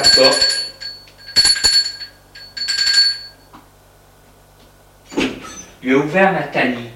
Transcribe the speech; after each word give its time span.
La 0.00 0.08
porte. 0.08 0.66
Lui 5.82 5.94
a 5.94 5.98
ouvert 5.98 6.32
Nathalie. 6.32 6.90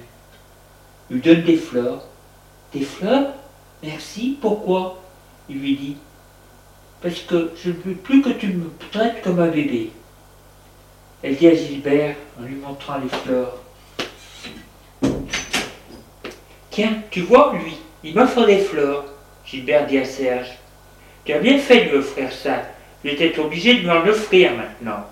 Lui 1.09 1.21
donne 1.21 1.43
des 1.43 1.57
fleurs. 1.57 2.03
Des 2.73 2.83
fleurs 2.83 3.33
Merci. 3.83 4.37
Pourquoi? 4.41 5.01
Il 5.49 5.59
lui 5.59 5.75
dit. 5.75 5.97
Parce 7.01 7.19
que 7.19 7.51
je 7.55 7.69
ne 7.69 7.75
veux 7.75 7.93
plus 7.93 8.21
que 8.21 8.29
tu 8.29 8.47
me 8.47 8.71
traites 8.91 9.21
comme 9.21 9.39
un 9.39 9.47
bébé. 9.47 9.91
Elle 11.21 11.35
dit 11.35 11.47
à 11.47 11.55
Gilbert 11.55 12.15
en 12.39 12.43
lui 12.43 12.55
montrant 12.55 12.97
les 12.97 13.09
fleurs. 13.09 13.57
Tiens, 16.71 16.97
tu 17.11 17.21
vois, 17.21 17.53
lui, 17.53 17.77
il 18.03 18.15
m'offre 18.15 18.45
des 18.45 18.59
fleurs. 18.59 19.05
Gilbert 19.45 19.85
dit 19.85 19.99
à 19.99 20.05
Serge. 20.05 20.57
Tu 21.23 21.33
as 21.33 21.39
bien 21.39 21.59
fait 21.59 21.85
de 21.85 21.89
lui 21.91 21.97
offrir 21.97 22.31
ça. 22.31 22.63
J'étais 23.05 23.39
obligé 23.39 23.75
de 23.75 23.79
lui 23.81 23.91
en 23.91 24.07
offrir 24.07 24.53
maintenant. 24.57 25.05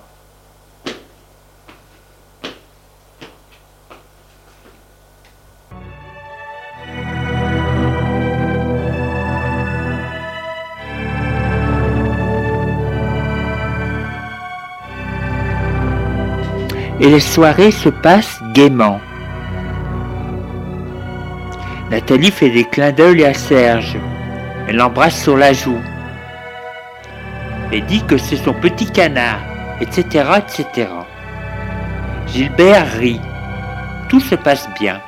Et 17.00 17.10
les 17.10 17.20
soirées 17.20 17.70
se 17.70 17.90
passent 17.90 18.42
gaiement. 18.54 19.00
Nathalie 21.92 22.32
fait 22.32 22.50
des 22.50 22.64
clins 22.64 22.92
d'œil 22.92 23.24
à 23.24 23.36
Serge. 23.36 23.98
Elle 24.68 24.78
l'embrasse 24.78 25.22
sur 25.22 25.38
la 25.38 25.54
joue. 25.54 25.80
Elle 27.76 27.88
dit 27.88 28.04
que 28.04 28.18
c'est 28.20 28.36
son 28.36 28.54
petit 28.54 28.86
canard, 28.86 29.40
etc., 29.82 30.26
etc. 30.38 30.90
Gilbert 32.28 32.86
rit. 33.00 33.20
Tout 34.10 34.20
se 34.20 34.36
passe 34.36 34.70
bien. 34.80 35.02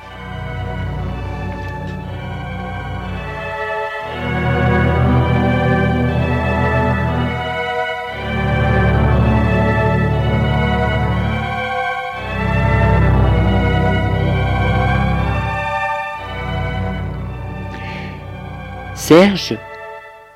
Serge 18.95 19.55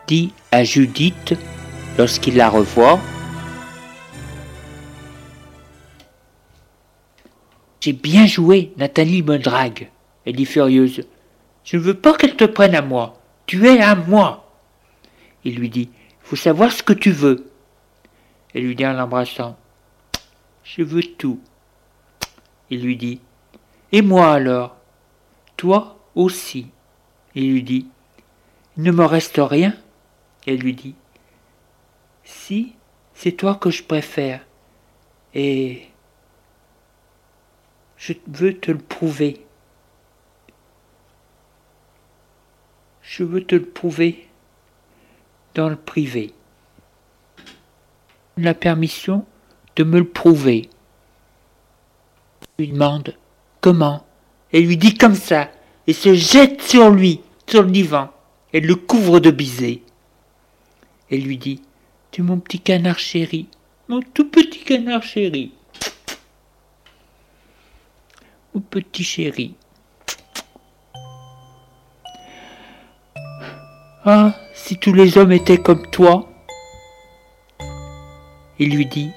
dit 0.06 0.32
à 0.52 0.64
Judith 0.64 1.36
lorsqu'il 2.00 2.38
la 2.38 2.50
revoit 2.50 2.98
J'ai 7.82 7.92
bien 7.92 8.26
joué, 8.26 8.72
Nathalie 8.78 9.22
me 9.22 9.38
drague. 9.38 9.90
Elle 10.26 10.38
dit 10.38 10.46
furieuse. 10.46 11.06
Je 11.66 11.76
ne 11.76 11.82
veux 11.82 11.94
pas 11.94 12.14
qu'elle 12.14 12.38
te 12.38 12.46
prenne 12.46 12.74
à 12.74 12.82
moi. 12.82 13.20
Tu 13.48 13.68
es 13.68 13.82
à 13.82 13.96
moi. 13.96 14.50
Il 15.44 15.56
lui 15.58 15.70
dit 15.70 15.90
Il 15.92 16.28
faut 16.28 16.36
savoir 16.38 16.72
ce 16.72 16.84
que 16.84 16.94
tu 16.94 17.12
veux. 17.12 17.52
Elle 18.54 18.64
lui 18.64 18.76
dit 18.76 18.88
en 18.88 18.94
l'embrassant 18.94 19.58
Je 20.64 20.84
veux 20.84 21.04
tout. 21.04 21.42
Il 22.70 22.82
lui 22.82 22.96
dit 22.96 23.20
Et 23.92 24.02
moi 24.02 24.32
alors? 24.32 24.78
Toi 25.58 26.00
aussi. 26.16 26.68
Il 27.36 27.52
lui 27.52 27.64
dit 27.64 27.88
Il 28.78 28.84
ne 28.84 28.92
me 28.92 29.04
reste 29.04 29.40
rien. 29.42 29.74
Elle 30.48 30.60
lui 30.60 30.74
dit 30.74 30.96
C'est 33.14 33.34
toi 33.34 33.56
que 33.56 33.70
je 33.70 33.84
préfère. 33.84 34.42
Et 35.34 35.88
je 37.98 38.14
veux 38.28 38.58
te 38.58 38.72
le 38.72 38.78
prouver. 38.78 39.46
Je 43.02 43.24
veux 43.24 43.44
te 43.44 43.56
le 43.56 43.66
prouver 43.66 44.28
dans 45.56 45.70
le 45.70 45.76
privé. 45.76 46.34
La 48.38 48.54
permission 48.54 49.26
de 49.76 49.84
me 49.84 50.00
le 50.00 50.08
prouver. 50.08 50.70
Il 52.58 52.66
lui 52.66 52.72
demande 52.72 53.16
comment. 53.62 54.06
Elle 54.52 54.66
lui 54.66 54.78
dit 54.78 54.98
comme 54.98 55.16
ça 55.16 55.52
et 55.88 55.94
se 55.94 56.14
jette 56.14 56.62
sur 56.62 56.90
lui, 56.90 57.22
sur 57.48 57.64
le 57.64 57.72
divan. 57.72 58.10
Elle 58.54 58.66
le 58.66 58.76
couvre 58.76 59.20
de 59.20 59.32
baisers. 59.32 59.84
Elle 61.12 61.24
lui 61.24 61.38
dit 61.38 61.62
Tu 62.12 62.22
es 62.22 62.24
mon 62.24 62.40
petit 62.40 62.60
canard 62.60 62.98
chéri, 62.98 63.48
mon 63.88 64.02
tout 64.02 64.30
petit 64.30 64.64
canard 64.64 65.04
chéri. 65.04 65.52
Mon 68.54 68.62
petit 68.62 69.04
chéri. 69.04 69.54
Ah, 74.06 74.34
si 74.54 74.78
tous 74.78 74.94
les 74.94 75.18
hommes 75.18 75.32
étaient 75.32 75.58
comme 75.58 75.86
toi. 75.92 76.28
Il 78.58 78.76
lui 78.76 78.88
dit 78.88 79.12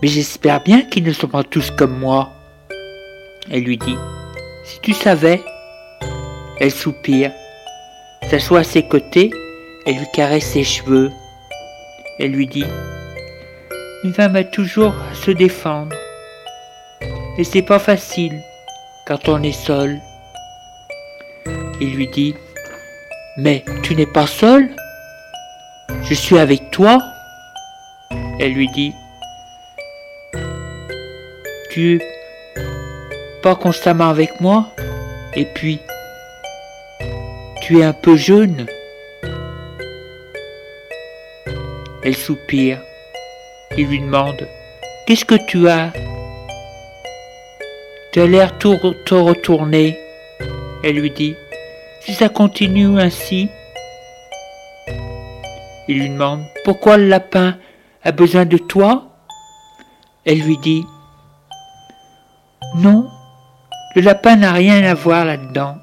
Mais 0.00 0.08
j'espère 0.08 0.62
bien 0.62 0.82
qu'ils 0.82 1.04
ne 1.04 1.12
sont 1.12 1.26
pas 1.26 1.42
tous 1.42 1.72
comme 1.72 1.98
moi. 1.98 2.30
Elle 3.50 3.64
lui 3.64 3.76
dit 3.76 3.96
Si 4.64 4.80
tu 4.80 4.92
savais. 4.92 5.42
Elle 6.58 6.70
soupire, 6.70 7.32
s'assoit 8.30 8.60
à 8.60 8.64
ses 8.64 8.88
côtés 8.88 9.30
et 9.84 9.92
lui 9.92 10.06
caresse 10.14 10.52
ses 10.52 10.64
cheveux. 10.64 11.10
Elle 12.18 12.30
lui 12.30 12.46
dit 12.46 12.64
Une 14.04 14.14
femme 14.14 14.36
a 14.36 14.44
toujours 14.44 14.94
à 14.94 15.14
se 15.14 15.30
défendre. 15.30 15.94
Et 17.36 17.44
c'est 17.44 17.62
pas 17.62 17.78
facile 17.78 18.40
quand 19.06 19.28
on 19.28 19.42
est 19.42 19.52
seul. 19.52 20.00
Il 21.78 21.94
lui 21.94 22.08
dit 22.08 22.34
Mais 23.36 23.62
tu 23.82 23.94
n'es 23.94 24.06
pas 24.06 24.26
seul 24.26 24.70
Je 26.04 26.14
suis 26.14 26.38
avec 26.38 26.70
toi 26.70 26.98
Elle 28.40 28.54
lui 28.54 28.68
dit 28.68 28.92
Tu 31.70 31.96
es 31.96 31.98
pas 33.42 33.54
constamment 33.54 34.08
avec 34.08 34.40
moi 34.40 34.72
Et 35.34 35.44
puis, 35.44 35.80
tu 37.60 37.80
es 37.80 37.84
un 37.84 37.92
peu 37.92 38.16
jeune 38.16 38.66
Elle 42.06 42.14
soupire. 42.14 42.78
Il 43.76 43.88
lui 43.88 43.98
demande 43.98 44.46
Qu'est-ce 45.08 45.24
que 45.24 45.34
tu 45.48 45.68
as? 45.68 45.92
Tu 48.12 48.20
as 48.20 48.28
l'air 48.28 48.56
tout 48.58 48.78
te 49.06 49.14
retourner. 49.16 49.98
Elle 50.84 51.00
lui 51.00 51.10
dit 51.10 51.34
Si 52.02 52.14
ça 52.14 52.28
continue 52.28 53.00
ainsi. 53.00 53.48
Il 55.88 55.98
lui 55.98 56.08
demande 56.10 56.44
Pourquoi 56.64 56.96
le 56.96 57.08
lapin 57.08 57.56
a 58.04 58.12
besoin 58.12 58.44
de 58.44 58.56
toi? 58.56 59.08
Elle 60.24 60.42
lui 60.42 60.58
dit 60.58 60.84
Non, 62.76 63.10
le 63.96 64.02
lapin 64.02 64.36
n'a 64.36 64.52
rien 64.52 64.84
à 64.84 64.94
voir 64.94 65.24
là-dedans. 65.24 65.74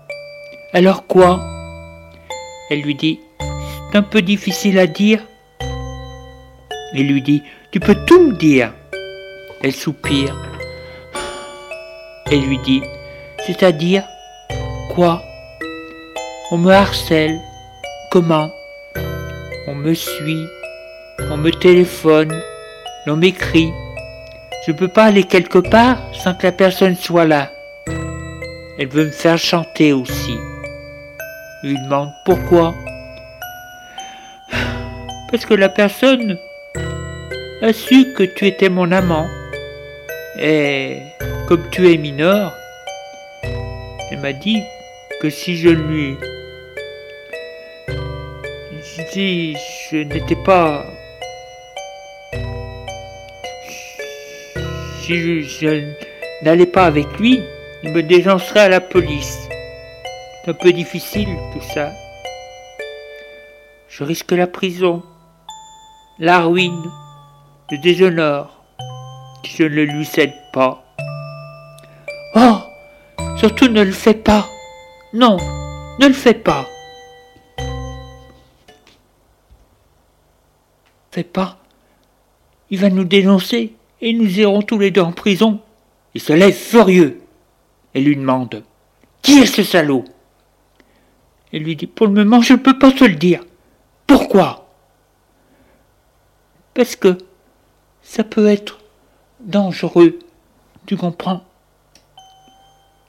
Alors 0.72 1.06
quoi? 1.06 1.46
Elle 2.70 2.80
lui 2.80 2.96
dit 2.96 3.20
C'est 3.92 3.98
un 3.98 4.04
peu 4.04 4.22
difficile 4.22 4.80
à 4.80 4.88
dire. 4.88 5.20
Il 6.94 7.08
lui 7.08 7.22
dit 7.22 7.44
tu 7.74 7.80
peux 7.80 7.96
tout 8.06 8.28
me 8.28 8.34
dire. 8.34 8.72
Elle 9.64 9.74
soupire. 9.74 10.36
Elle 12.30 12.42
lui 12.42 12.60
dit, 12.60 12.84
c'est-à-dire 13.48 14.04
quoi? 14.94 15.24
On 16.52 16.58
me 16.60 16.72
harcèle. 16.72 17.40
Comment? 18.12 18.48
On 19.68 19.74
me 19.74 19.96
suit. 19.96 20.46
On 21.32 21.38
me 21.38 21.50
téléphone. 21.50 22.40
On 23.08 23.16
m'écrit. 23.16 23.72
Je 24.68 24.72
ne 24.72 24.78
peux 24.78 24.88
pas 24.88 25.06
aller 25.06 25.24
quelque 25.24 25.58
part 25.58 25.98
sans 26.14 26.36
que 26.36 26.46
la 26.46 26.52
personne 26.52 26.96
soit 26.96 27.26
là. 27.26 27.50
Elle 28.78 28.90
veut 28.90 29.06
me 29.06 29.12
faire 29.12 29.40
chanter 29.40 29.94
aussi. 29.94 30.38
Il 31.64 31.82
demande 31.86 32.12
pourquoi. 32.24 32.76
Parce 35.32 35.44
que 35.48 35.56
la 35.56 35.70
personne 35.70 36.38
a 37.64 37.72
su 37.72 38.14
que 38.14 38.24
tu 38.24 38.46
étais 38.46 38.68
mon 38.68 38.92
amant. 38.92 39.30
Et 40.38 40.98
comme 41.48 41.70
tu 41.72 41.90
es 41.90 41.98
mineur, 41.98 42.54
elle 44.12 44.20
m'a 44.20 44.34
dit 44.34 44.62
que 45.22 45.30
si 45.30 45.56
je 45.56 45.70
lui... 45.70 46.18
Si 49.12 49.56
je 49.90 49.98
n'étais 49.98 50.36
pas... 50.36 50.86
Si 55.02 55.44
je, 55.44 55.94
n'allais 56.44 56.66
pas 56.66 56.86
avec 56.86 57.08
lui, 57.18 57.40
il 57.84 57.92
me 57.92 58.04
dénoncerait 58.04 58.60
à 58.60 58.70
la 58.70 58.82
police. 58.82 59.48
C'est 60.44 60.52
un 60.52 60.54
peu 60.54 60.74
difficile 60.74 61.30
tout 61.54 61.66
ça. 61.74 61.94
Je 63.88 64.04
risque 64.04 64.32
la 64.34 64.48
prison, 64.48 65.02
la 66.20 66.42
ruine, 66.42 66.92
le 67.74 67.80
déshonore 67.80 68.64
je 69.44 69.64
ne 69.64 69.82
lui 69.82 70.06
cède 70.06 70.34
pas. 70.54 70.86
Oh 72.36 72.58
Surtout 73.38 73.68
ne 73.68 73.82
le 73.82 73.92
fais 73.92 74.14
pas 74.14 74.48
Non 75.12 75.38
Ne 76.00 76.08
le 76.08 76.14
fais 76.14 76.36
pas 76.36 76.68
Fais 81.12 81.24
pas 81.24 81.58
Il 82.70 82.80
va 82.80 82.90
nous 82.90 83.06
dénoncer 83.06 83.74
et 84.02 84.14
nous 84.14 84.40
irons 84.40 84.62
tous 84.62 84.78
les 84.78 84.92
deux 84.92 85.02
en 85.02 85.12
prison. 85.12 85.60
Il 86.14 86.22
se 86.22 86.34
lève 86.34 86.54
furieux 86.54 87.22
et 87.96 88.02
lui 88.02 88.16
demande 88.16 88.64
Qui 89.24 89.40
est 89.40 89.48
ce 89.48 89.64
salaud? 89.64 90.06
Elle 91.52 91.64
lui 91.64 91.76
dit 91.76 91.88
Pour 91.88 92.06
le 92.06 92.14
moment, 92.14 92.42
je 92.42 92.54
ne 92.54 92.60
peux 92.60 92.78
pas 92.78 92.92
te 92.92 93.04
le 93.04 93.16
dire. 93.16 93.44
Pourquoi? 94.06 94.70
Parce 96.76 96.96
que 96.96 97.18
ça 98.04 98.24
peut 98.24 98.48
être 98.48 98.80
dangereux, 99.40 100.20
tu 100.86 100.96
comprends? 100.98 101.42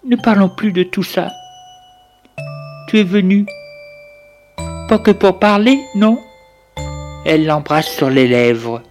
Ne 0.05 0.17
parlons 0.17 0.49
plus 0.49 0.73
de 0.73 0.83
tout 0.83 1.03
ça. 1.03 1.31
Tu 2.89 3.01
es 3.01 3.05
venu 3.05 3.47
pas 4.89 4.99
que 4.99 5.11
pour 5.11 5.39
parler, 5.39 5.81
non? 5.95 6.19
Elle 7.27 7.47
l'embrasse 7.47 7.89
sur 7.89 8.11
les 8.11 8.29
lèvres. 8.29 8.83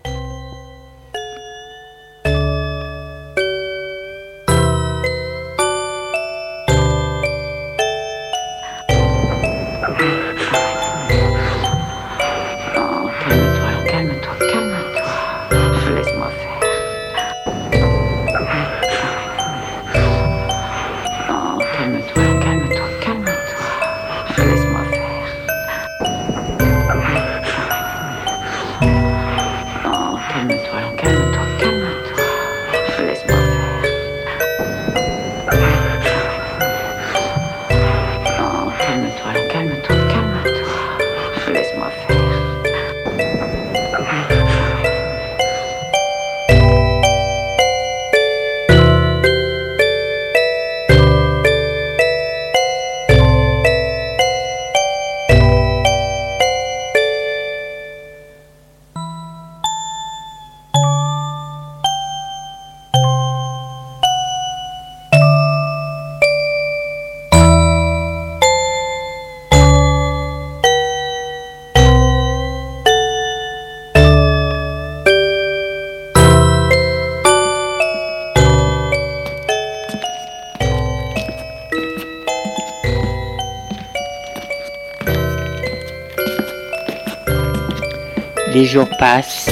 Les 88.54 88.66
jours 88.66 88.90
passent. 89.00 89.50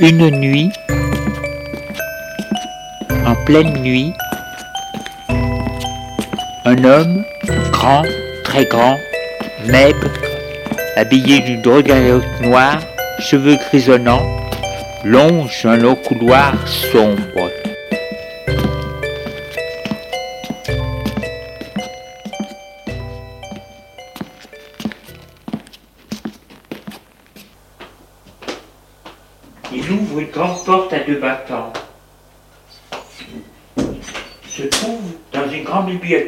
Une 0.00 0.28
nuit, 0.30 0.70
en 3.24 3.34
pleine 3.46 3.72
nuit, 3.78 4.12
un 6.66 6.84
homme 6.84 7.24
grand, 7.70 8.02
très 8.44 8.66
grand, 8.66 8.98
maigre, 9.66 10.10
habillé 10.96 11.40
d'une 11.40 11.66
redingote 11.66 12.40
noire, 12.42 12.80
cheveux 13.18 13.56
grisonnants, 13.56 14.26
longe 15.04 15.64
un 15.64 15.76
long 15.76 15.94
couloir 15.94 16.52
sombre. 16.68 17.50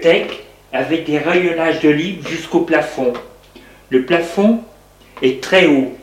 Bibliothèque 0.04 0.44
avec 0.72 1.04
des 1.04 1.18
rayonnages 1.18 1.80
de 1.80 1.88
livres 1.88 2.28
jusqu'au 2.28 2.60
plafond. 2.60 3.12
Le 3.90 4.04
plafond 4.04 4.60
est 5.22 5.42
très 5.42 5.66
haut. 5.66 5.96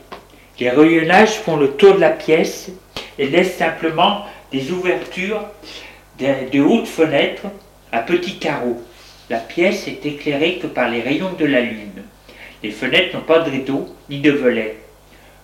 Les 0.59 0.69
rayonnages 0.69 1.35
font 1.35 1.57
le 1.57 1.71
tour 1.71 1.95
de 1.95 2.01
la 2.01 2.09
pièce 2.09 2.71
et 3.19 3.27
laissent 3.27 3.57
simplement 3.57 4.25
des 4.51 4.71
ouvertures, 4.71 5.41
de 6.19 6.61
hautes 6.61 6.87
fenêtres 6.87 7.47
à 7.91 7.99
petits 7.99 8.37
carreaux. 8.37 8.81
La 9.29 9.37
pièce 9.37 9.87
est 9.87 10.05
éclairée 10.05 10.59
que 10.61 10.67
par 10.67 10.89
les 10.89 11.01
rayons 11.01 11.33
de 11.37 11.45
la 11.45 11.61
lune. 11.61 12.03
Les 12.63 12.71
fenêtres 12.71 13.15
n'ont 13.15 13.23
pas 13.23 13.39
de 13.39 13.49
rideaux 13.49 13.87
ni 14.09 14.19
de 14.19 14.31
volets. 14.31 14.77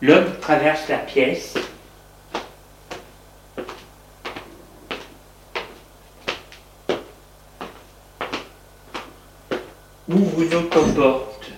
L'homme 0.02 0.32
traverse 0.40 0.88
la 0.90 0.98
pièce. 0.98 1.56
Ouvre 10.10 10.42
une 10.42 10.54
autre 10.56 10.94
porte. 10.94 11.52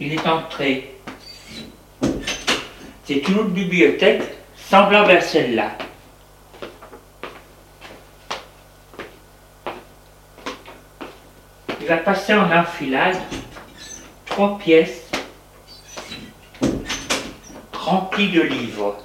Il 0.00 0.14
est 0.14 0.26
entré. 0.26 0.94
C'est 3.04 3.28
une 3.28 3.38
autre 3.38 3.50
bibliothèque 3.50 4.22
semblable 4.56 5.10
à 5.10 5.20
celle-là. 5.20 5.76
Il 11.80 11.86
va 11.86 11.98
passer 11.98 12.32
en 12.32 12.50
enfilade 12.50 13.20
trois 14.24 14.56
pièces 14.56 15.01
remplies 17.92 18.30
de 18.30 18.40
livres. 18.40 18.96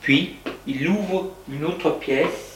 Puis, 0.00 0.36
il 0.66 0.88
ouvre 0.88 1.30
une 1.48 1.64
autre 1.64 1.90
pièce. 2.00 2.46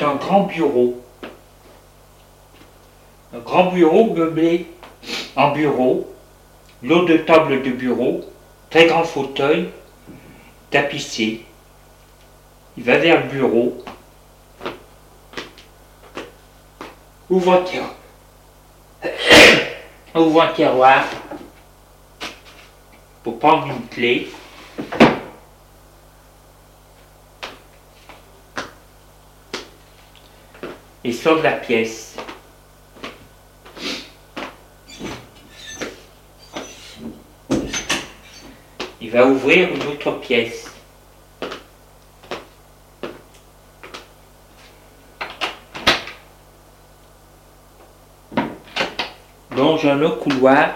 C'est 0.00 0.06
un 0.06 0.16
grand 0.30 0.42
bureau. 0.42 1.02
Un 3.34 3.40
grand 3.40 3.72
bureau 3.72 4.14
meublé 4.14 4.66
en 5.34 5.50
bureau, 5.50 6.08
lot 6.84 7.04
de 7.04 7.16
table 7.16 7.62
de 7.64 7.70
bureau, 7.70 8.20
très 8.70 8.86
grand 8.86 9.02
fauteuil, 9.02 9.70
tapissé. 10.70 11.44
Il 12.76 12.84
va 12.84 12.98
vers 12.98 13.24
le 13.24 13.28
bureau. 13.28 13.82
Ouvre 17.28 17.64
ouvre 20.14 20.42
un 20.42 20.52
tiroir 20.52 21.06
pour 23.24 23.38
prendre 23.40 23.66
une 23.66 23.86
clé. 23.88 24.28
Et 31.02 31.12
sort 31.12 31.38
de 31.38 31.42
la 31.42 31.52
pièce. 31.52 32.16
Il 39.00 39.10
va 39.10 39.26
ouvrir 39.26 39.68
une 39.74 39.82
autre 39.88 40.12
pièce. 40.20 40.70
longe 49.60 49.84
un 49.84 50.00
autre 50.02 50.20
couloir. 50.20 50.70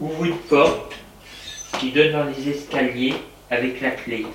Ouvre 0.00 0.24
une 0.26 0.36
porte 0.36 0.94
qui 1.80 1.92
donne 1.92 2.12
dans 2.12 2.24
les 2.24 2.48
escaliers 2.50 3.14
avec 3.50 3.80
la 3.80 3.92
clé. 3.92 4.26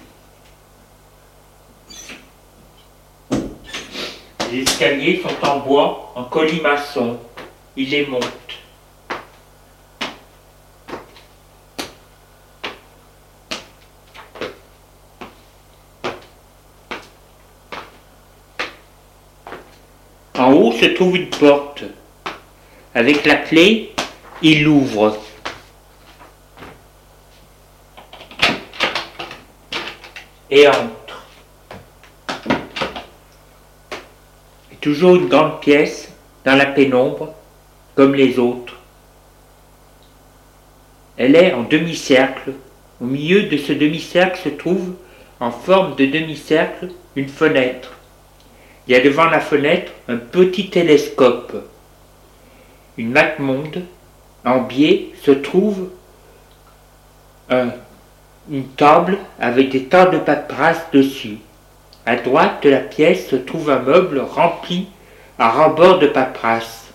Sont 5.18 5.48
en 5.48 5.58
bois, 5.60 6.14
en 6.16 6.24
colimaçon. 6.26 7.18
Il 7.76 7.90
les 7.90 8.06
monte. 8.06 8.24
En 20.38 20.54
haut 20.54 20.72
se 20.72 20.86
trouve 20.86 21.18
une 21.18 21.30
porte. 21.30 21.84
Avec 22.94 23.26
la 23.26 23.36
clé, 23.36 23.94
il 24.42 24.64
l'ouvre. 24.64 25.18
Et 30.50 30.68
entre. 30.68 31.26
Et 34.69 34.69
toujours 34.82 35.16
une 35.16 35.28
grande 35.28 35.60
pièce, 35.60 36.12
dans 36.46 36.56
la 36.56 36.66
pénombre, 36.66 37.34
comme 37.96 38.16
les 38.16 38.40
autres. 38.40 38.78
Elle 41.18 41.36
est 41.36 41.54
en 41.54 41.64
demi-cercle. 41.64 42.54
Au 43.02 43.06
milieu 43.06 43.44
de 43.44 43.58
ce 43.58 43.74
demi-cercle 43.74 44.40
se 44.42 44.50
trouve, 44.50 44.94
en 45.40 45.52
forme 45.52 45.96
de 45.96 46.06
demi-cercle, 46.06 46.90
une 47.16 47.28
fenêtre. 47.28 47.94
Il 48.88 48.94
y 48.94 48.96
a 48.96 49.02
devant 49.02 49.26
la 49.26 49.40
fenêtre 49.40 49.92
un 50.08 50.18
petit 50.18 50.70
télescope. 50.70 51.56
Une 52.98 53.14
monde 53.40 53.84
en 54.46 54.62
biais 54.62 55.10
se 55.22 55.32
trouve 55.32 55.90
une 57.50 58.68
table 58.76 59.18
avec 59.40 59.70
des 59.70 59.86
tas 59.86 60.08
de 60.08 60.18
paperasse 60.18 60.86
dessus. 60.92 61.38
À 62.06 62.16
droite 62.16 62.64
de 62.64 62.70
la 62.70 62.80
pièce 62.80 63.28
se 63.28 63.36
trouve 63.36 63.70
un 63.70 63.80
meuble 63.80 64.20
rempli 64.20 64.88
à 65.38 65.50
rebord 65.50 66.00
de 66.00 66.08
paperasse. 66.08 66.88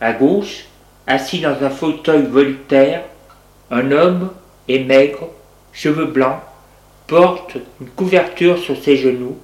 À 0.00 0.12
gauche, 0.12 0.64
assis 1.06 1.40
dans 1.40 1.62
un 1.62 1.70
fauteuil 1.70 2.26
voltaire, 2.26 3.02
un 3.70 3.90
homme 3.92 4.30
est 4.68 4.80
maigre, 4.80 5.28
cheveux 5.72 6.06
blancs, 6.06 6.40
porte 7.06 7.56
une 7.80 7.88
couverture 7.90 8.58
sur 8.58 8.76
ses 8.82 8.96
genoux. 8.96 9.38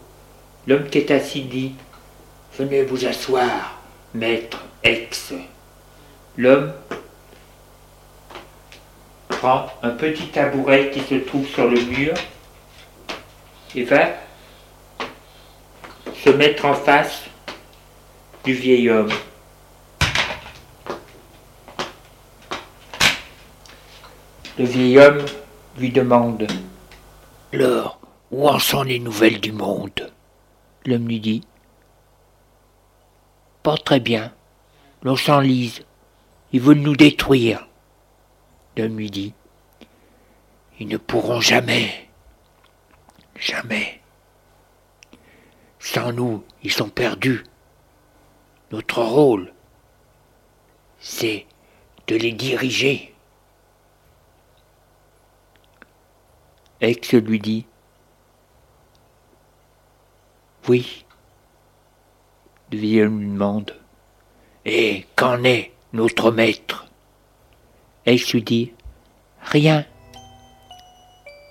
L'homme 0.67 0.89
qui 0.89 0.99
est 0.99 1.11
assis 1.11 1.43
dit 1.43 1.75
Venez 2.59 2.83
vous 2.85 3.05
asseoir, 3.07 3.79
maître 4.15 4.63
ex. 4.83 5.33
L'homme 6.37 6.73
prend 9.29 9.67
un 9.83 9.91
petit 9.91 10.29
tabouret 10.29 10.91
qui 10.91 11.01
se 11.01 11.17
trouve 11.17 11.47
sur 11.47 11.69
le 11.69 11.81
mur 11.81 12.15
et 13.75 13.83
va 13.83 14.09
se 16.13 16.31
mettre 16.31 16.65
en 16.65 16.75
face 16.75 17.25
du 18.45 18.53
vieil 18.53 18.91
homme. 18.91 19.13
Le 24.59 24.65
vieil 24.65 24.99
homme 24.99 25.25
lui 25.79 25.91
demande 25.91 26.47
Alors, 27.53 27.99
où 28.31 28.49
en 28.49 28.59
sont 28.59 28.83
les 28.83 28.99
nouvelles 28.99 29.41
du 29.41 29.53
monde? 29.53 30.13
L'homme 30.87 31.09
lui 31.09 31.21
dit 31.21 31.43
pas 33.65 33.79
très 33.79 33.99
bien. 33.99 34.31
L'on 35.03 35.17
s'enlise. 35.17 35.85
Ils 36.53 36.61
veulent 36.61 36.77
nous 36.77 36.97
détruire. 36.97 37.67
L'homme 38.77 38.99
lui 38.99 39.11
dit 39.11 39.33
Ils 40.79 40.87
ne 40.87 40.99
pourront 40.99 41.41
jamais. 41.41 42.11
Jamais. 43.37 44.03
Sans 45.85 46.13
nous, 46.13 46.43
ils 46.63 46.73
sont 46.73 46.89
perdus. 46.89 47.45
Notre 48.73 49.03
rôle, 49.03 49.53
c'est 50.99 51.45
de 52.07 52.17
les 52.17 52.33
diriger. 52.33 53.15
Ex 56.81 57.13
lui 57.13 57.39
dit 57.39 57.67
Oui, 60.69 61.05
le 62.73 62.79
lui 62.79 63.01
demande 63.01 63.77
Et 64.65 65.05
qu'en 65.17 65.45
est 65.45 65.71
notre 65.93 66.31
maître? 66.31 66.87
Elle 68.07 68.21
lui 68.33 68.43
dit 68.43 68.73
Rien. 69.43 69.85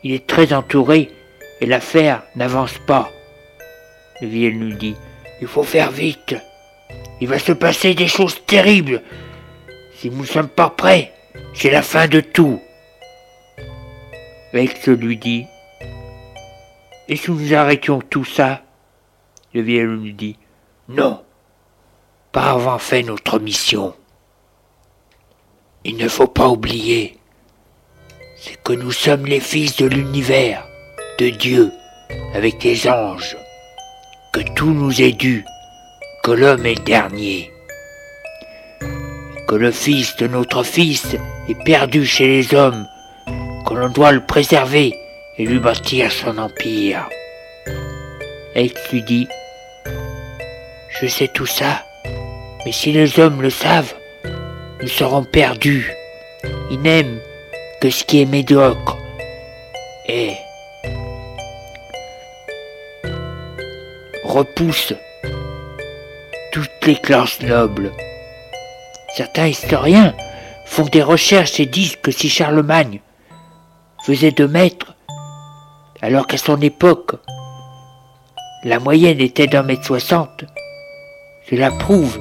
Il 0.04 0.12
est 0.12 0.26
très 0.26 0.54
entouré 0.54 1.12
et 1.62 1.68
l'affaire 1.68 2.24
n'avance 2.36 2.80
pas. 2.88 3.12
Le 4.24 4.30
vieil 4.30 4.56
nous 4.56 4.72
dit 4.72 4.96
Il 5.42 5.48
faut 5.48 5.64
faire 5.64 5.92
vite. 5.92 6.34
Il 7.20 7.28
va 7.28 7.40
se 7.40 7.52
passer 7.52 7.94
des 7.94 8.08
choses 8.08 8.42
terribles. 8.46 9.02
Si 9.98 10.10
nous 10.10 10.22
ne 10.22 10.26
sommes 10.26 10.48
pas 10.48 10.70
prêts, 10.70 11.12
c'est 11.54 11.70
la 11.70 11.82
fin 11.82 12.08
de 12.08 12.22
tout. 12.22 12.62
Vex 14.54 14.88
lui 14.88 15.18
dit 15.18 15.46
Et 17.10 17.18
si 17.18 17.32
nous 17.32 17.54
arrêtions 17.54 18.00
tout 18.00 18.24
ça? 18.24 18.62
Le 19.54 19.62
vieil 19.62 19.84
lui 19.84 20.14
dit 20.14 20.38
Non, 20.88 21.22
pas 22.32 22.52
avant 22.52 22.80
fait 22.80 23.04
notre 23.04 23.40
mission. 23.40 23.94
Il 25.84 25.98
ne 25.98 26.08
faut 26.08 26.28
pas 26.28 26.48
oublier, 26.48 27.18
c'est 28.38 28.56
que 28.64 28.72
nous 28.72 28.94
sommes 28.94 29.26
les 29.26 29.42
fils 29.42 29.76
de 29.76 29.86
l'univers, 29.86 30.66
de 31.20 31.28
Dieu, 31.28 31.74
avec 32.34 32.64
les 32.64 32.88
anges, 32.88 33.36
que 34.34 34.42
tout 34.56 34.74
nous 34.74 35.00
est 35.00 35.12
dû, 35.12 35.46
que 36.24 36.32
l'homme 36.32 36.66
est 36.66 36.84
dernier, 36.84 37.52
que 39.48 39.56
le 39.56 39.72
fils 39.72 40.16
de 40.16 40.26
notre 40.26 40.64
fils 40.64 41.16
est 41.48 41.64
perdu 41.64 42.04
chez 42.04 42.28
les 42.28 42.56
hommes, 42.56 42.88
que 43.68 43.76
l'on 43.76 43.90
doit 43.90 44.12
le 44.12 44.26
préserver 44.26 44.96
et 45.38 45.46
lui 45.46 45.60
bâtir 45.60 46.12
son 46.12 46.40
empire. 46.40 47.08
Ex 48.56 48.74
lui 48.92 49.04
dit, 49.04 49.28
je 50.90 51.06
sais 51.06 51.28
tout 51.28 51.46
ça, 51.46 51.84
mais 52.66 52.72
si 52.72 52.92
les 52.92 53.20
hommes 53.20 53.42
le 53.42 53.52
savent, 53.52 53.94
nous 54.82 54.88
serons 54.88 55.24
perdus. 55.24 55.94
Ils 56.72 56.82
n'aiment 56.82 57.20
que 57.82 57.92
ce 57.92 58.04
qui 58.04 58.22
est 58.22 58.26
médiocre. 58.26 58.98
Et 60.08 60.34
repousse 64.34 64.94
toutes 66.52 66.86
les 66.88 66.96
classes 66.96 67.40
nobles. 67.42 67.92
Certains 69.16 69.46
historiens 69.48 70.16
font 70.66 70.86
des 70.86 71.04
recherches 71.04 71.60
et 71.60 71.68
disent 71.68 71.98
que 71.98 72.10
si 72.10 72.30
Charlemagne 72.30 73.00
faisait 74.04 74.32
de 74.32 74.48
maître, 74.48 74.96
alors 76.02 76.26
qu'à 76.26 76.38
son 76.38 76.60
époque, 76.62 77.12
la 78.64 78.80
moyenne 78.80 79.22
était 79.22 79.46
d'un 79.46 79.62
mètre 79.62 79.86
soixante, 79.86 80.46
cela 81.48 81.70
prouve 81.70 82.20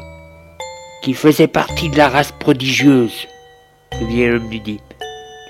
qui 1.02 1.14
faisait 1.14 1.49
partie 1.49 1.88
de 1.88 1.97
la 1.97 2.11
race 2.11 2.33
prodigieuse. 2.33 3.26
Le 3.99 4.07
vieil 4.07 4.31
homme 4.33 4.50
lui 4.50 4.61
dit 4.61 4.81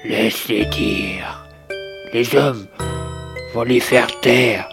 Laisse-les 0.04 0.66
dire. 0.66 1.44
Les 2.12 2.36
hommes 2.36 2.66
vont 3.52 3.64
les 3.64 3.80
faire 3.80 4.20
taire 4.20 4.68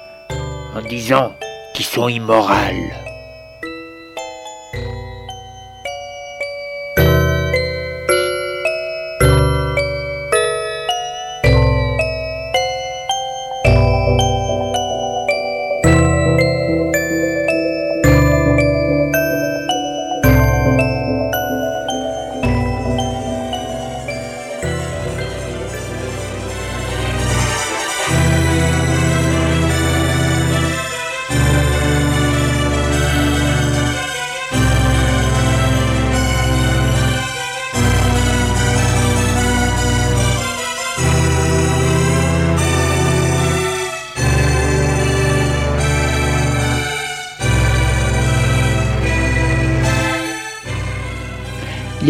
en 0.75 0.81
disant 0.81 1.31
qu'ils 1.79 1.85
sont 1.85 2.09
immorales. 2.09 3.08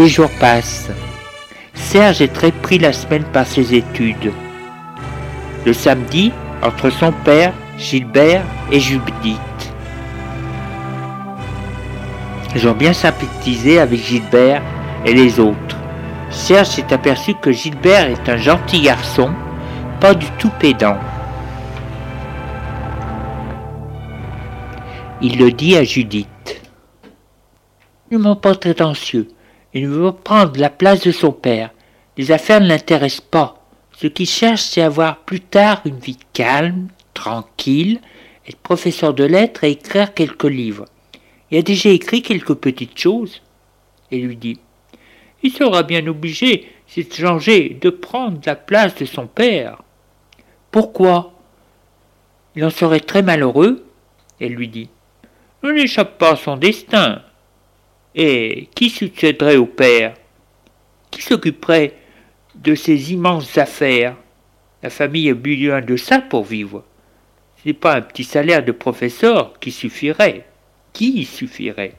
Jours 0.10 0.32
passent. 0.40 0.90
Serge 1.74 2.22
est 2.22 2.34
très 2.34 2.52
pris 2.52 2.78
la 2.78 2.94
semaine 2.94 3.24
par 3.24 3.46
ses 3.46 3.74
études. 3.74 4.32
Le 5.66 5.74
samedi, 5.74 6.32
entre 6.62 6.90
son 6.90 7.12
père, 7.12 7.54
Gilbert 7.78 8.44
et 8.72 8.80
Judith. 8.80 9.40
Ils 12.56 12.68
ont 12.68 12.74
bien 12.74 12.94
sympathisé 12.94 13.80
avec 13.80 14.00
Gilbert 14.02 14.62
et 15.06 15.14
les 15.14 15.40
autres. 15.40 15.78
Serge 16.30 16.68
s'est 16.68 16.94
aperçu 16.94 17.34
que 17.36 17.52
Gilbert 17.52 18.10
est 18.10 18.30
un 18.30 18.38
gentil 18.38 18.82
garçon, 18.82 19.32
pas 20.00 20.14
du 20.14 20.28
tout 20.38 20.52
pédant. 20.60 20.98
Il 25.22 25.38
le 25.38 25.52
dit 25.52 25.76
à 25.76 25.84
Judith. 25.84 26.28
Ne 28.12 28.18
m'en 28.18 28.36
pas 28.36 28.56
prétentieux. 28.56 29.28
Il 29.74 29.88
veut 29.88 30.12
prendre 30.12 30.60
la 30.60 30.70
place 30.70 31.02
de 31.02 31.12
son 31.12 31.32
père. 31.32 31.72
Les 32.18 32.32
affaires 32.32 32.62
ne 32.62 32.68
l'intéressent 32.68 33.26
pas. 33.30 33.64
Ce 33.98 34.08
qu'il 34.08 34.28
cherche, 34.28 34.62
c'est 34.62 34.82
avoir 34.82 35.20
plus 35.20 35.42
tard 35.42 35.82
une 35.86 36.00
vie 36.00 36.18
calme, 36.34 36.88
tranquille, 37.14 38.00
être 38.48 38.58
professeur 38.58 39.14
de 39.14 39.24
lettres 39.24 39.64
et 39.64 39.72
écrire 39.72 40.14
quelques 40.14 40.46
livres. 40.46 40.86
Il 41.52 41.58
a 41.58 41.62
déjà 41.62 41.90
écrit 41.90 42.22
quelques 42.22 42.56
petites 42.56 42.98
choses. 42.98 43.42
Et 44.12 44.20
lui 44.20 44.36
dit 44.36 44.60
Il 45.44 45.52
sera 45.52 45.84
bien 45.84 46.06
obligé, 46.08 46.68
de 46.96 47.14
changer, 47.14 47.78
de 47.80 47.90
prendre 47.90 48.40
la 48.46 48.56
place 48.56 48.96
de 48.96 49.06
son 49.06 49.28
père. 49.28 49.82
Pourquoi? 50.72 51.34
Il 52.56 52.66
en 52.66 52.70
serait 52.70 53.00
très 53.00 53.22
malheureux. 53.22 53.86
Elle 54.40 54.54
lui 54.54 54.68
dit 54.68 54.90
Ne 55.62 55.72
n'échappe 55.72 56.18
pas 56.18 56.32
à 56.32 56.36
son 56.36 56.58
destin. 56.58 57.22
Et 58.16 58.70
qui 58.76 58.90
succéderait 58.90 59.58
au 59.58 59.66
père? 59.66 60.16
Qui 61.12 61.22
s'occuperait 61.22 61.94
de 62.56 62.76
ces 62.76 63.14
immenses 63.14 63.58
affaires? 63.58 64.16
La 64.82 64.90
famille 64.90 65.30
a 65.30 65.34
besoin 65.34 65.82
de 65.82 65.98
ça 65.98 66.20
pour 66.20 66.44
vivre. 66.44 66.84
Ce 67.58 67.68
n'est 67.68 67.74
pas 67.74 67.96
un 67.96 68.02
petit 68.02 68.24
salaire 68.24 68.64
de 68.64 68.72
professeur 68.72 69.60
qui 69.60 69.72
suffirait. 69.72 70.46
Qui 70.94 71.22
y 71.22 71.26
suffirait? 71.26 71.96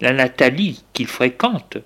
La 0.00 0.12
Nathalie 0.12 0.84
qu'il 0.92 1.06
fréquente 1.06 1.78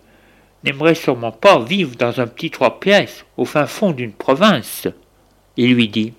n'aimerait 0.65 0.95
sûrement 0.95 1.33
pas 1.33 1.61
vivre 1.61 1.95
dans 1.97 2.21
un 2.21 2.27
petit 2.27 2.51
trois 2.51 2.81
pièces 2.81 3.25
au 3.37 3.45
fin 3.45 3.67
fond 3.67 3.93
d'une 3.93 4.13
province. 4.13 4.89
Il 5.57 5.75
lui 5.75 5.89
dit 5.89 6.15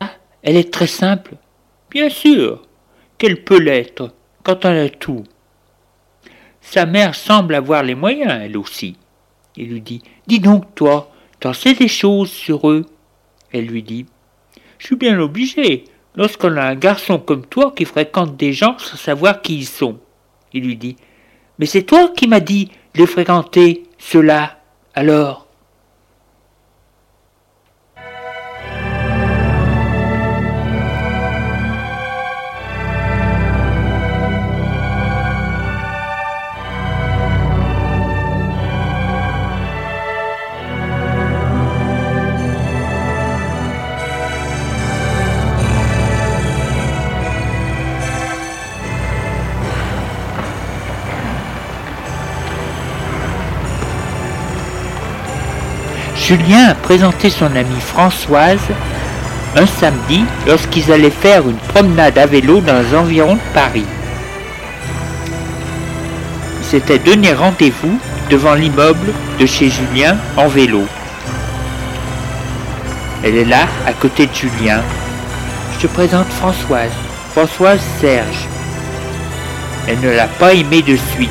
Ah, 0.00 0.10
elle 0.42 0.56
est 0.56 0.72
très 0.72 0.86
simple. 0.86 1.34
Bien 1.90 2.08
sûr 2.08 2.62
qu'elle 3.18 3.42
peut 3.42 3.60
l'être 3.60 4.12
quand 4.42 4.64
on 4.64 4.84
a 4.84 4.88
tout. 4.88 5.24
Sa 6.68 6.84
mère 6.84 7.14
semble 7.14 7.54
avoir 7.54 7.84
les 7.84 7.94
moyens, 7.94 8.40
elle 8.42 8.58
aussi. 8.58 8.96
Il 9.56 9.68
lui 9.68 9.80
dit 9.80 10.02
Dis 10.26 10.40
donc, 10.40 10.74
toi, 10.74 11.12
t'en 11.38 11.52
sais 11.52 11.74
des 11.74 11.86
choses 11.86 12.28
sur 12.28 12.68
eux? 12.68 12.84
Elle 13.52 13.66
lui 13.66 13.84
dit 13.84 14.06
Je 14.78 14.86
suis 14.86 14.96
bien 14.96 15.18
obligé, 15.20 15.84
lorsqu'on 16.16 16.56
a 16.56 16.64
un 16.64 16.74
garçon 16.74 17.20
comme 17.20 17.46
toi 17.46 17.72
qui 17.74 17.84
fréquente 17.84 18.36
des 18.36 18.52
gens 18.52 18.76
sans 18.78 18.96
savoir 18.96 19.42
qui 19.42 19.58
ils 19.58 19.66
sont. 19.66 20.00
Il 20.52 20.64
lui 20.64 20.76
dit 20.76 20.96
Mais 21.60 21.66
c'est 21.66 21.84
toi 21.84 22.08
qui 22.08 22.26
m'as 22.26 22.40
dit 22.40 22.72
les 22.96 23.06
fréquenter, 23.06 23.84
ceux-là, 23.98 24.58
alors? 24.92 25.45
Julien 56.26 56.70
a 56.70 56.74
présenté 56.74 57.30
son 57.30 57.54
amie 57.54 57.80
Françoise 57.80 58.58
un 59.54 59.64
samedi 59.64 60.24
lorsqu'ils 60.44 60.90
allaient 60.90 61.08
faire 61.08 61.48
une 61.48 61.56
promenade 61.56 62.18
à 62.18 62.26
vélo 62.26 62.60
dans 62.60 62.80
les 62.80 62.96
environs 62.96 63.36
de 63.36 63.54
Paris. 63.54 63.86
Ils 66.58 66.66
s'étaient 66.66 66.98
donné 66.98 67.32
rendez-vous 67.32 68.00
devant 68.28 68.54
l'immeuble 68.54 69.12
de 69.38 69.46
chez 69.46 69.70
Julien 69.70 70.16
en 70.36 70.48
vélo. 70.48 70.82
Elle 73.22 73.36
est 73.36 73.44
là, 73.44 73.68
à 73.86 73.92
côté 73.92 74.26
de 74.26 74.34
Julien. 74.34 74.82
Je 75.76 75.86
te 75.86 75.92
présente 75.92 76.26
Françoise. 76.26 76.90
Françoise 77.30 77.80
Serge. 78.00 78.48
Elle 79.86 80.00
ne 80.00 80.10
l'a 80.10 80.26
pas 80.26 80.54
aimé 80.54 80.82
de 80.82 80.96
suite, 81.14 81.30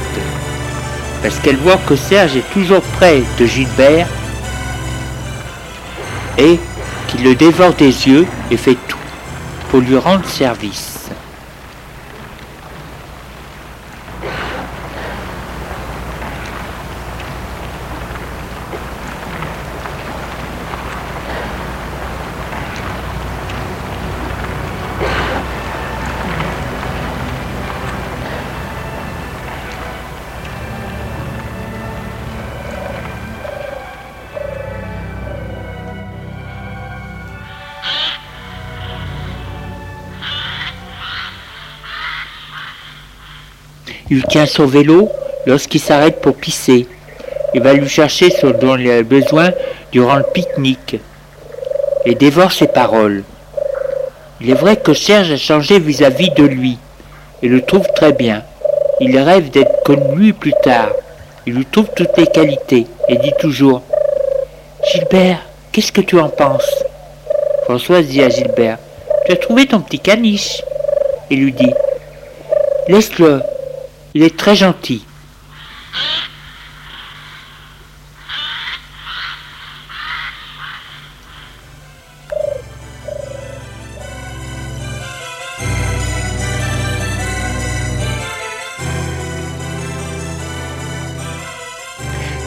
parce 1.21 1.37
qu'elle 1.39 1.57
voit 1.57 1.81
que 1.85 1.97
Serge 1.97 2.37
est 2.37 2.53
toujours 2.53 2.81
près 2.97 3.23
de 3.37 3.45
Gilbert 3.45 4.07
et 6.37 6.59
qu'il 7.07 7.23
le 7.23 7.35
dévore 7.35 7.73
des 7.73 8.07
yeux 8.07 8.25
et 8.51 8.57
fait 8.57 8.77
tout 8.87 8.97
pour 9.69 9.79
lui 9.79 9.97
rendre 9.97 10.25
service. 10.25 10.94
Il 44.15 44.23
tient 44.23 44.45
son 44.45 44.65
vélo 44.65 45.11
lorsqu'il 45.45 45.81
s'arrête 45.81 46.21
pour 46.21 46.37
pisser. 46.37 46.87
Il 47.53 47.61
va 47.61 47.73
lui 47.73 47.89
chercher 47.89 48.29
ce 48.29 48.47
dont 48.47 48.77
il 48.77 48.89
a 48.89 49.03
besoin 49.03 49.51
durant 49.91 50.15
le 50.15 50.23
pique-nique 50.23 51.01
et 52.05 52.15
dévore 52.15 52.53
ses 52.53 52.67
paroles. 52.67 53.25
Il 54.39 54.49
est 54.49 54.53
vrai 54.53 54.77
que 54.77 54.93
Serge 54.93 55.31
a 55.31 55.35
changé 55.35 55.79
vis-à-vis 55.79 56.29
de 56.29 56.45
lui 56.45 56.77
et 57.43 57.49
le 57.49 57.61
trouve 57.61 57.87
très 57.93 58.13
bien. 58.13 58.43
Il 59.01 59.19
rêve 59.19 59.49
d'être 59.49 59.93
lui 60.15 60.31
plus 60.31 60.53
tard. 60.63 60.91
Il 61.45 61.55
lui 61.55 61.65
trouve 61.65 61.89
toutes 61.93 62.17
les 62.17 62.27
qualités 62.27 62.87
et 63.09 63.17
dit 63.17 63.33
toujours 63.37 63.81
Gilbert, 64.93 65.39
qu'est-ce 65.73 65.91
que 65.91 65.99
tu 65.99 66.17
en 66.17 66.29
penses? 66.29 66.85
Françoise 67.65 68.05
dit 68.05 68.23
à 68.23 68.29
Gilbert 68.29 68.77
Tu 69.25 69.33
as 69.33 69.37
trouvé 69.37 69.65
ton 69.65 69.81
petit 69.81 69.99
caniche 69.99 70.63
Il 71.29 71.43
lui 71.43 71.51
dit 71.51 71.73
Laisse-le, 72.87 73.41
il 74.15 74.23
est 74.23 74.37
très 74.37 74.55
gentil. 74.55 75.05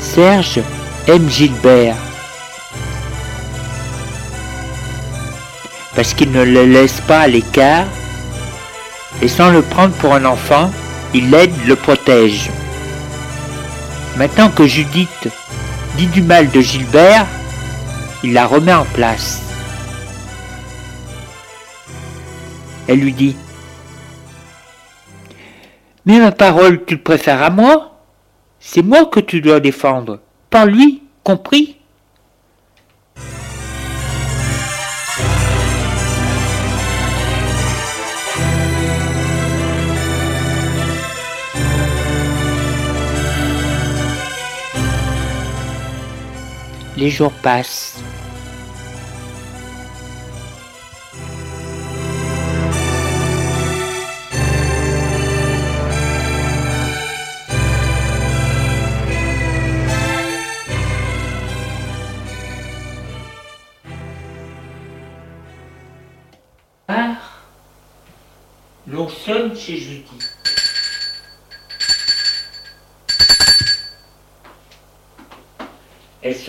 Serge 0.01 0.61
aime 1.07 1.29
Gilbert 1.29 1.95
parce 5.95 6.15
qu'il 6.15 6.33
ne 6.33 6.43
le 6.43 6.65
laisse 6.65 7.01
pas 7.03 7.21
à 7.21 7.27
l'écart 7.27 7.85
et 9.21 9.29
sans 9.29 9.51
le 9.51 9.61
prendre 9.61 9.93
pour 9.97 10.15
un 10.15 10.25
enfant, 10.25 10.71
il 11.15 11.31
l'aide, 11.31 11.55
le 11.67 11.77
protège. 11.77 12.51
Maintenant 14.17 14.51
que 14.51 14.67
Judith 14.67 15.29
dit 15.97 16.07
du 16.07 16.23
mal 16.23 16.51
de 16.51 16.61
Gilbert, 16.61 17.27
il 18.23 18.33
la 18.33 18.47
remet 18.47 18.75
en 18.75 18.85
place. 18.85 19.43
Elle 22.87 23.01
lui 23.01 23.13
dit 23.13 23.37
Mais 26.05 26.19
ma 26.19 26.33
parole, 26.33 26.85
tu 26.85 26.95
le 26.95 27.03
préfères 27.03 27.43
à 27.43 27.51
moi? 27.51 28.03
C'est 28.61 28.83
moi 28.83 29.07
que 29.07 29.21
tu 29.21 29.41
dois 29.41 29.61
défendre, 29.61 30.21
pas 30.51 30.67
lui, 30.67 31.03
compris? 31.23 31.78
Les 46.99 47.11
jours 47.11 47.31
passent. 47.31 48.03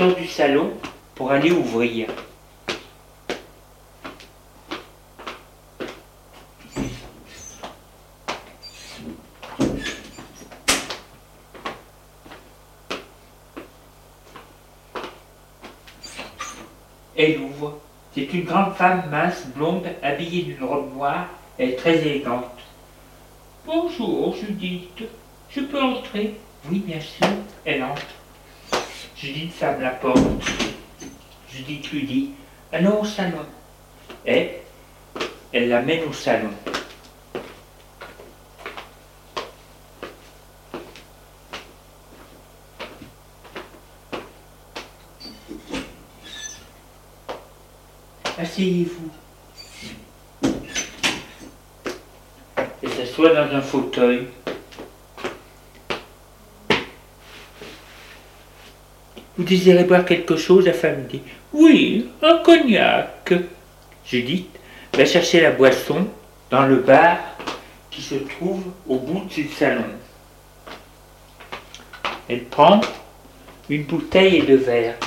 Elle 0.01 0.15
du 0.15 0.27
salon 0.27 0.71
pour 1.13 1.29
aller 1.29 1.51
ouvrir. 1.51 2.07
Elle 17.17 17.39
ouvre. 17.41 17.79
C'est 18.15 18.33
une 18.33 18.45
grande 18.45 18.75
femme 18.75 19.03
mince, 19.11 19.47
blonde, 19.53 19.85
habillée 20.01 20.43
d'une 20.43 20.63
robe 20.63 20.93
noire 20.93 21.25
et 21.59 21.75
très 21.75 21.97
élégante. 21.97 22.45
Bonjour, 23.65 24.33
Judith. 24.33 25.03
Je 25.49 25.59
peux 25.59 25.81
entrer? 25.81 26.35
Oui, 26.71 26.79
bien 26.87 27.01
sûr. 27.01 27.27
Elle 27.65 27.83
entre. 27.83 28.18
Judith 29.21 29.51
ferme 29.51 29.81
la 29.81 29.89
porte. 29.89 30.17
Judith 31.51 31.91
lui 31.91 32.03
dit 32.03 32.31
Allons 32.71 33.01
au 33.01 33.05
salon. 33.05 33.45
Et 34.25 34.51
elle 35.51 35.67
l'amène 35.67 36.07
au 36.07 36.13
salon. 36.13 36.51
Asseyez-vous. 48.37 49.11
Et 52.81 52.87
s'assoit 52.87 53.33
dans 53.33 53.53
un 53.53 53.61
fauteuil. 53.61 54.29
Vous 59.39 59.45
désirez 59.45 59.85
boire 59.85 60.03
quelque 60.03 60.35
chose 60.35 60.65
La 60.65 60.73
femme 60.73 61.05
dit 61.09 61.21
Oui, 61.53 62.09
un 62.21 62.39
cognac. 62.39 63.33
Judith 64.05 64.59
va 64.93 65.05
chercher 65.05 65.39
la 65.39 65.51
boisson 65.51 66.07
dans 66.49 66.65
le 66.65 66.75
bar 66.75 67.15
qui 67.89 68.01
se 68.01 68.15
trouve 68.15 68.61
au 68.85 68.97
bout 68.97 69.23
du 69.33 69.47
salon. 69.47 69.85
Elle 72.27 72.43
prend 72.43 72.81
une 73.69 73.83
bouteille 73.83 74.39
et 74.39 74.41
deux 74.41 74.57
verres. 74.57 74.97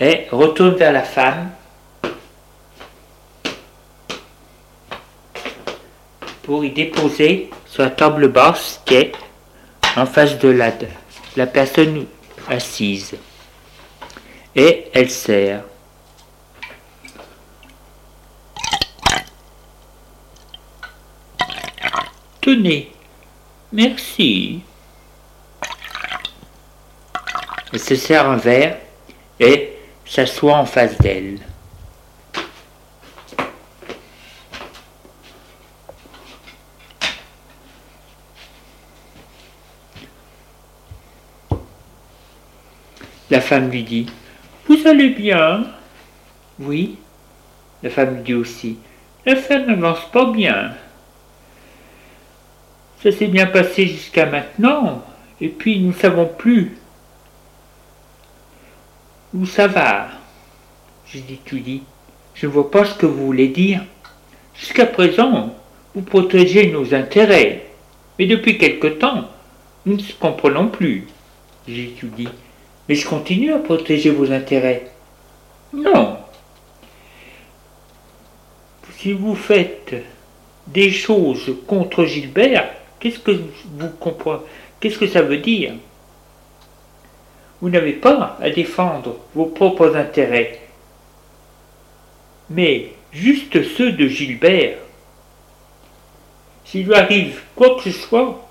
Et 0.00 0.28
retourne 0.32 0.76
vers 0.76 0.92
la 0.92 1.02
femme 1.02 1.50
pour 6.48 6.64
y 6.64 6.70
déposer 6.70 7.50
sur 7.66 7.82
la 7.82 7.90
table 7.90 8.28
basse 8.28 8.80
qui 8.86 8.94
est 8.94 9.12
en 9.96 10.06
face 10.06 10.38
de 10.38 10.48
la, 10.48 10.72
la 11.36 11.46
personne 11.46 12.06
assise. 12.48 13.14
Et 14.56 14.86
elle 14.94 15.10
sert. 15.10 15.62
Tenez, 22.40 22.92
merci. 23.70 24.62
Elle 27.74 27.78
se 27.78 27.94
sert 27.94 28.26
un 28.26 28.38
verre 28.38 28.78
et 29.38 29.76
s'assoit 30.06 30.56
en 30.56 30.64
face 30.64 30.96
d'elle. 30.96 31.40
La 43.30 43.40
femme 43.40 43.70
lui 43.70 43.82
dit 43.82 44.06
Vous 44.66 44.86
allez 44.86 45.10
bien? 45.10 45.66
Oui. 46.58 46.96
La 47.82 47.90
femme 47.90 48.16
lui 48.16 48.22
dit 48.22 48.34
aussi 48.34 48.78
L'affaire 49.26 49.66
n'avance 49.66 50.10
pas 50.10 50.30
bien. 50.30 50.72
Ça 53.02 53.12
s'est 53.12 53.26
bien 53.26 53.46
passé 53.46 53.86
jusqu'à 53.86 54.26
maintenant, 54.26 55.04
et 55.40 55.48
puis 55.48 55.78
nous 55.78 55.88
ne 55.88 55.92
savons 55.92 56.26
plus 56.26 56.76
où 59.34 59.44
ça 59.46 59.66
va. 59.66 60.08
J'ai 61.06 61.20
dit 61.20 61.38
dis 61.52 61.82
Je 62.34 62.46
ne 62.46 62.52
vois 62.52 62.70
pas 62.70 62.84
ce 62.84 62.94
que 62.94 63.06
vous 63.06 63.26
voulez 63.26 63.48
dire. 63.48 63.82
Jusqu'à 64.54 64.86
présent, 64.86 65.54
vous 65.94 66.02
protégez 66.02 66.72
nos 66.72 66.94
intérêts, 66.94 67.66
mais 68.18 68.26
depuis 68.26 68.58
quelque 68.58 68.88
temps, 68.88 69.28
nous 69.86 69.96
ne 69.96 70.02
comprenons 70.18 70.68
plus. 70.68 71.06
J'ai 71.68 71.94
dit 72.02 72.28
Mais 72.88 72.94
je 72.94 73.06
continue 73.06 73.52
à 73.52 73.58
protéger 73.58 74.10
vos 74.10 74.32
intérêts. 74.32 74.86
Non. 75.72 76.18
Si 78.96 79.12
vous 79.12 79.34
faites 79.34 79.94
des 80.66 80.90
choses 80.90 81.54
contre 81.66 82.04
Gilbert, 82.04 82.68
qu'est-ce 82.98 83.18
que 83.18 83.30
vous 83.30 83.88
comprenez? 84.00 84.40
Qu'est-ce 84.80 84.98
que 84.98 85.06
ça 85.06 85.22
veut 85.22 85.38
dire? 85.38 85.74
Vous 87.60 87.70
n'avez 87.70 87.92
pas 87.92 88.36
à 88.40 88.50
défendre 88.50 89.16
vos 89.34 89.46
propres 89.46 89.96
intérêts, 89.96 90.60
mais 92.50 92.92
juste 93.12 93.62
ceux 93.76 93.92
de 93.92 94.06
Gilbert. 94.06 94.78
S'il 96.64 96.86
lui 96.86 96.94
arrive 96.94 97.42
quoi 97.56 97.76
que 97.76 97.90
ce 97.90 97.90
soit, 97.90 98.48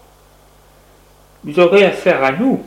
vous 1.43 1.59
aurez 1.59 1.85
affaire 1.85 2.23
à 2.23 2.31
nous. 2.31 2.63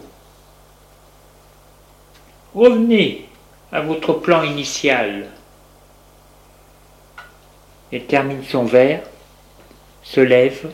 Revenez 2.54 3.28
à 3.70 3.80
votre 3.80 4.14
plan 4.14 4.42
initial. 4.42 5.28
Elle 7.92 8.06
termine 8.06 8.44
son 8.44 8.64
verre, 8.64 9.02
se 10.02 10.20
lève. 10.20 10.70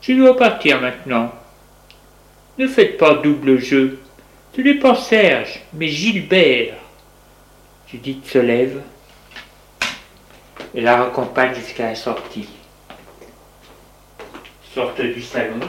Je 0.00 0.12
dois 0.12 0.36
partir 0.36 0.80
maintenant. 0.80 1.32
Ne 2.58 2.66
faites 2.68 2.96
pas 2.96 3.14
double 3.14 3.58
jeu. 3.58 4.00
Ce 4.54 4.60
n'est 4.62 4.78
pas 4.78 4.94
Serge, 4.94 5.60
mais 5.74 5.88
Gilbert. 5.88 6.74
Judith 7.88 8.24
se 8.26 8.38
lève 8.38 8.80
et 10.74 10.80
la 10.80 10.96
raccompagne 10.96 11.54
jusqu'à 11.54 11.88
la 11.88 11.94
sortie. 11.94 12.48
Sorte 14.74 15.00
du 15.00 15.22
salon. 15.22 15.60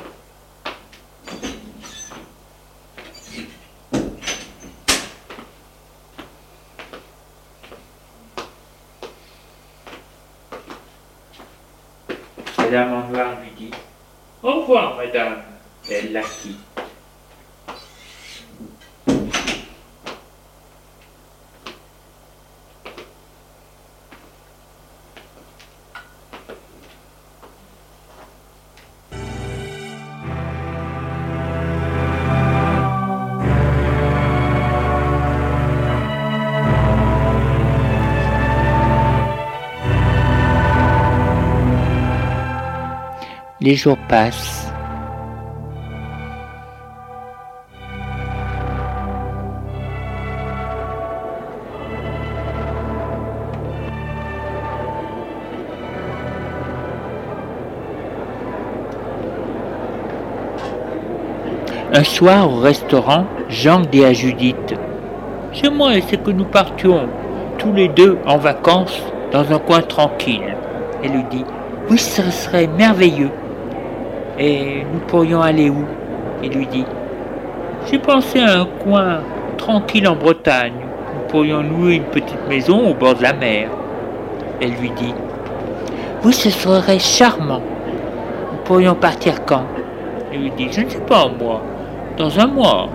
Les 43.67 43.75
jours 43.75 43.97
passent. 44.07 44.71
Un 61.91 62.03
soir 62.05 62.49
au 62.49 62.61
restaurant, 62.61 63.25
Jean 63.49 63.81
dit 63.81 64.05
à 64.05 64.13
Judith 64.13 64.55
J'aimerais 65.51 66.01
c'est 66.07 66.23
que 66.23 66.31
nous 66.31 66.45
partions 66.45 67.09
tous 67.57 67.73
les 67.73 67.89
deux 67.89 68.17
en 68.25 68.37
vacances 68.37 69.01
dans 69.33 69.51
un 69.51 69.59
coin 69.59 69.81
tranquille. 69.81 70.55
Elle 71.03 71.11
lui 71.11 71.23
dit 71.29 71.43
Oui, 71.89 71.97
ce 71.97 72.21
serait 72.31 72.67
merveilleux. 72.67 73.31
Et 74.39 74.85
nous 74.93 74.99
pourrions 74.99 75.41
aller 75.41 75.69
où? 75.69 75.83
Il 76.43 76.51
lui 76.51 76.67
dit 76.67 76.85
J'ai 77.89 77.97
pensé 77.97 78.39
à 78.39 78.59
un 78.59 78.65
coin 78.65 79.21
tranquille 79.57 80.07
en 80.07 80.15
Bretagne. 80.15 80.73
Nous 81.15 81.27
pourrions 81.27 81.63
louer 81.63 81.95
une 81.95 82.03
petite 82.03 82.47
maison 82.47 82.89
au 82.89 82.93
bord 82.93 83.15
de 83.15 83.23
la 83.23 83.33
mer. 83.33 83.69
Elle 84.61 84.71
lui 84.71 84.91
dit 84.91 85.13
Oui, 86.23 86.33
ce 86.33 86.51
serait 86.51 86.99
charmant. 86.99 87.61
Nous 88.51 88.59
pourrions 88.63 88.95
partir 88.95 89.43
quand? 89.45 89.63
Il 90.31 90.41
lui 90.41 90.51
dit 90.51 90.67
Je 90.71 90.81
ne 90.81 90.89
sais 90.89 90.99
pas, 90.99 91.27
moi. 91.39 91.63
Dans 92.17 92.39
un 92.39 92.47
mois. 92.47 92.89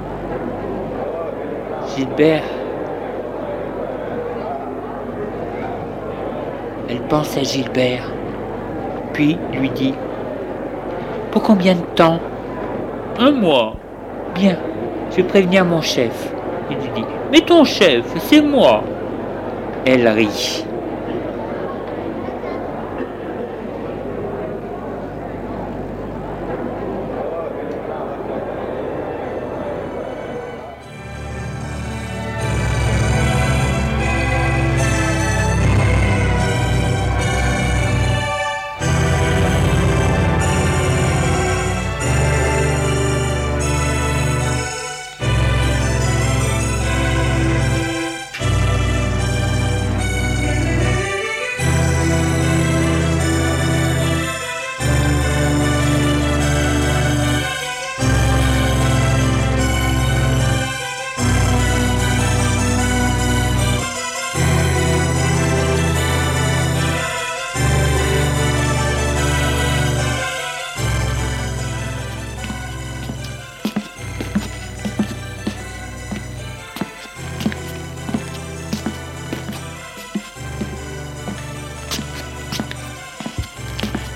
Gilbert. 1.97 2.45
Elle 6.89 7.01
pense 7.09 7.37
à 7.39 7.43
Gilbert, 7.43 8.05
puis 9.15 9.39
lui 9.53 9.71
dit 9.71 9.95
pour 11.33 11.43
combien 11.43 11.75
de 11.75 11.81
temps 11.97 12.21
Un 13.19 13.33
mois. 13.33 13.75
Bien, 14.35 14.57
je 15.11 15.17
vais 15.17 15.23
prévenir 15.25 15.65
mon 15.65 15.81
chef. 15.81 16.33
Il 16.71 16.77
lui 16.77 16.91
dit 16.95 17.05
Mais 17.33 17.41
ton 17.41 17.65
chef, 17.65 18.05
c'est 18.19 18.43
moi. 18.43 18.85
Elle 19.85 20.07
rit. 20.07 20.65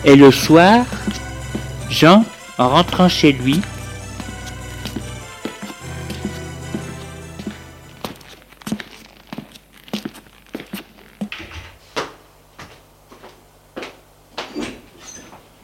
Et 0.08 0.14
le 0.14 0.30
soir, 0.30 0.86
Jean, 1.90 2.24
en 2.58 2.68
rentrant 2.68 3.08
chez 3.08 3.32
lui, 3.32 3.60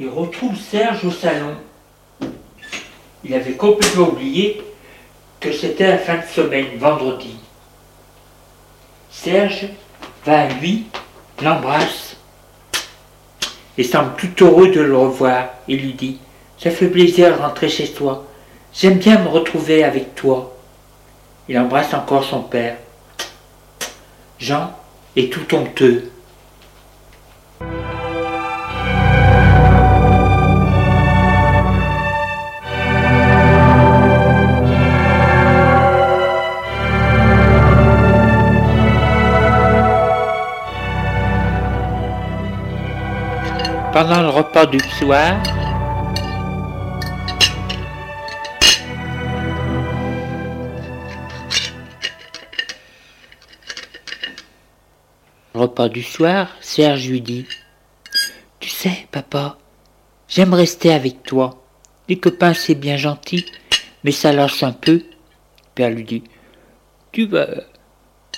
il 0.00 0.08
retrouve 0.08 0.58
Serge 0.58 1.04
au 1.04 1.12
salon. 1.12 1.54
Il 3.22 3.32
avait 3.34 3.52
complètement 3.52 4.08
oublié 4.08 4.60
que 5.38 5.52
c'était 5.52 5.86
la 5.86 5.98
fin 5.98 6.16
de 6.16 6.26
semaine, 6.26 6.78
vendredi. 6.78 7.36
Serge 9.08 9.68
va 10.26 10.40
à 10.40 10.48
lui, 10.48 10.86
l'embrasse 11.40 12.11
et 13.78 13.84
semble 13.84 14.14
tout 14.16 14.44
heureux 14.44 14.68
de 14.68 14.80
le 14.80 14.96
revoir 14.96 15.48
et 15.68 15.76
lui 15.76 15.92
dit 15.92 16.18
Ça 16.58 16.70
fait 16.70 16.88
plaisir 16.88 17.36
de 17.36 17.42
rentrer 17.42 17.68
chez 17.68 17.88
toi. 17.88 18.24
J'aime 18.72 18.98
bien 18.98 19.18
me 19.18 19.28
retrouver 19.28 19.84
avec 19.84 20.14
toi. 20.14 20.54
Il 21.48 21.58
embrasse 21.58 21.92
encore 21.94 22.24
son 22.24 22.42
père. 22.42 22.76
Jean 24.38 24.70
est 25.16 25.32
tout 25.32 25.54
honteux. 25.54 26.10
Pendant 43.92 44.22
le 44.22 44.30
repas 44.30 44.64
du 44.64 44.80
soir, 44.80 45.42
repas 55.52 55.90
du 55.90 56.02
soir, 56.02 56.48
Serge 56.62 57.06
lui 57.06 57.20
dit 57.20 57.46
Tu 58.60 58.70
sais, 58.70 59.06
papa, 59.10 59.58
j'aime 60.26 60.54
rester 60.54 60.90
avec 60.90 61.22
toi. 61.22 61.62
Les 62.08 62.18
copains, 62.18 62.54
c'est 62.54 62.74
bien 62.74 62.96
gentil, 62.96 63.44
mais 64.04 64.12
ça 64.12 64.32
lâche 64.32 64.62
un 64.62 64.72
peu. 64.72 65.02
Père 65.74 65.90
lui 65.90 66.04
dit 66.04 66.24
Tu 67.12 67.26
vas 67.26 67.46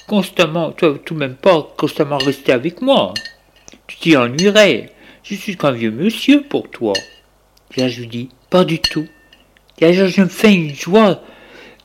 constamment, 0.09 0.73
toi, 0.73 0.99
tout 1.05 1.15
même 1.15 1.37
pas 1.37 1.63
constamment 1.77 2.19
rester 2.19 2.51
avec 2.51 2.83
moi. 2.83 3.15
Tu 3.87 3.97
t'y 3.99 4.17
ennuierais. 4.17 4.94
Je 5.25 5.35
suis 5.35 5.57
qu'un 5.57 5.73
vieux 5.73 5.91
monsieur 5.91 6.43
pour 6.43 6.71
toi. 6.71 6.93
Serge 7.75 7.99
lui 7.99 8.07
dit 8.07 8.29
Pas 8.51 8.65
du 8.65 8.79
tout. 8.79 9.09
je 9.81 10.21
me 10.21 10.29
fais 10.29 10.55
une 10.55 10.75
joie 10.75 11.21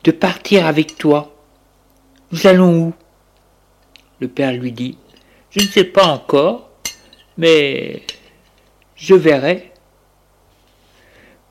de 0.04 0.12
partir 0.12 0.66
avec 0.68 0.98
toi. 0.98 1.36
Nous 2.32 2.46
allons 2.46 2.78
où? 2.80 2.94
Le 4.20 4.28
père 4.28 4.54
lui 4.54 4.72
dit 4.72 4.98
je 5.52 5.62
ne 5.62 5.68
sais 5.68 5.84
pas 5.84 6.06
encore, 6.06 6.70
mais 7.38 8.04
je 8.96 9.16
verrai. 9.16 9.72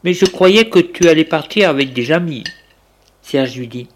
Mais 0.04 0.12
je 0.12 0.24
croyais 0.24 0.68
que 0.68 0.78
tu 0.78 1.08
allais 1.08 1.24
partir 1.24 1.68
avec 1.68 1.92
des 1.92 2.12
amis. 2.12 2.44
Serge 3.22 3.56
lui 3.56 3.66
dit. 3.66 3.88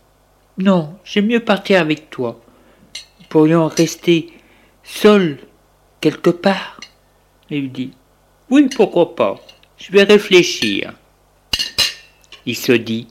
Non, 0.58 0.96
j'aime 1.04 1.26
mieux 1.26 1.40
partir 1.40 1.80
avec 1.80 2.10
toi. 2.10 2.40
Nous 3.20 3.26
pourrions 3.28 3.68
rester 3.68 4.32
seuls 4.82 5.38
quelque 6.00 6.30
part. 6.30 6.71
Il 7.52 7.60
lui 7.60 7.68
dit. 7.68 7.90
Oui, 8.48 8.70
pourquoi 8.74 9.14
pas. 9.14 9.38
Je 9.76 9.92
vais 9.92 10.04
réfléchir. 10.04 10.94
Il 12.46 12.56
se 12.56 12.72
dit. 12.72 13.08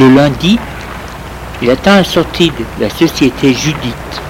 Le 0.00 0.08
lundi, 0.08 0.58
il 1.60 1.68
attend 1.68 1.96
la 1.96 2.04
sortie 2.04 2.48
de 2.48 2.64
la 2.82 2.88
société 2.88 3.52
Judith, 3.52 4.22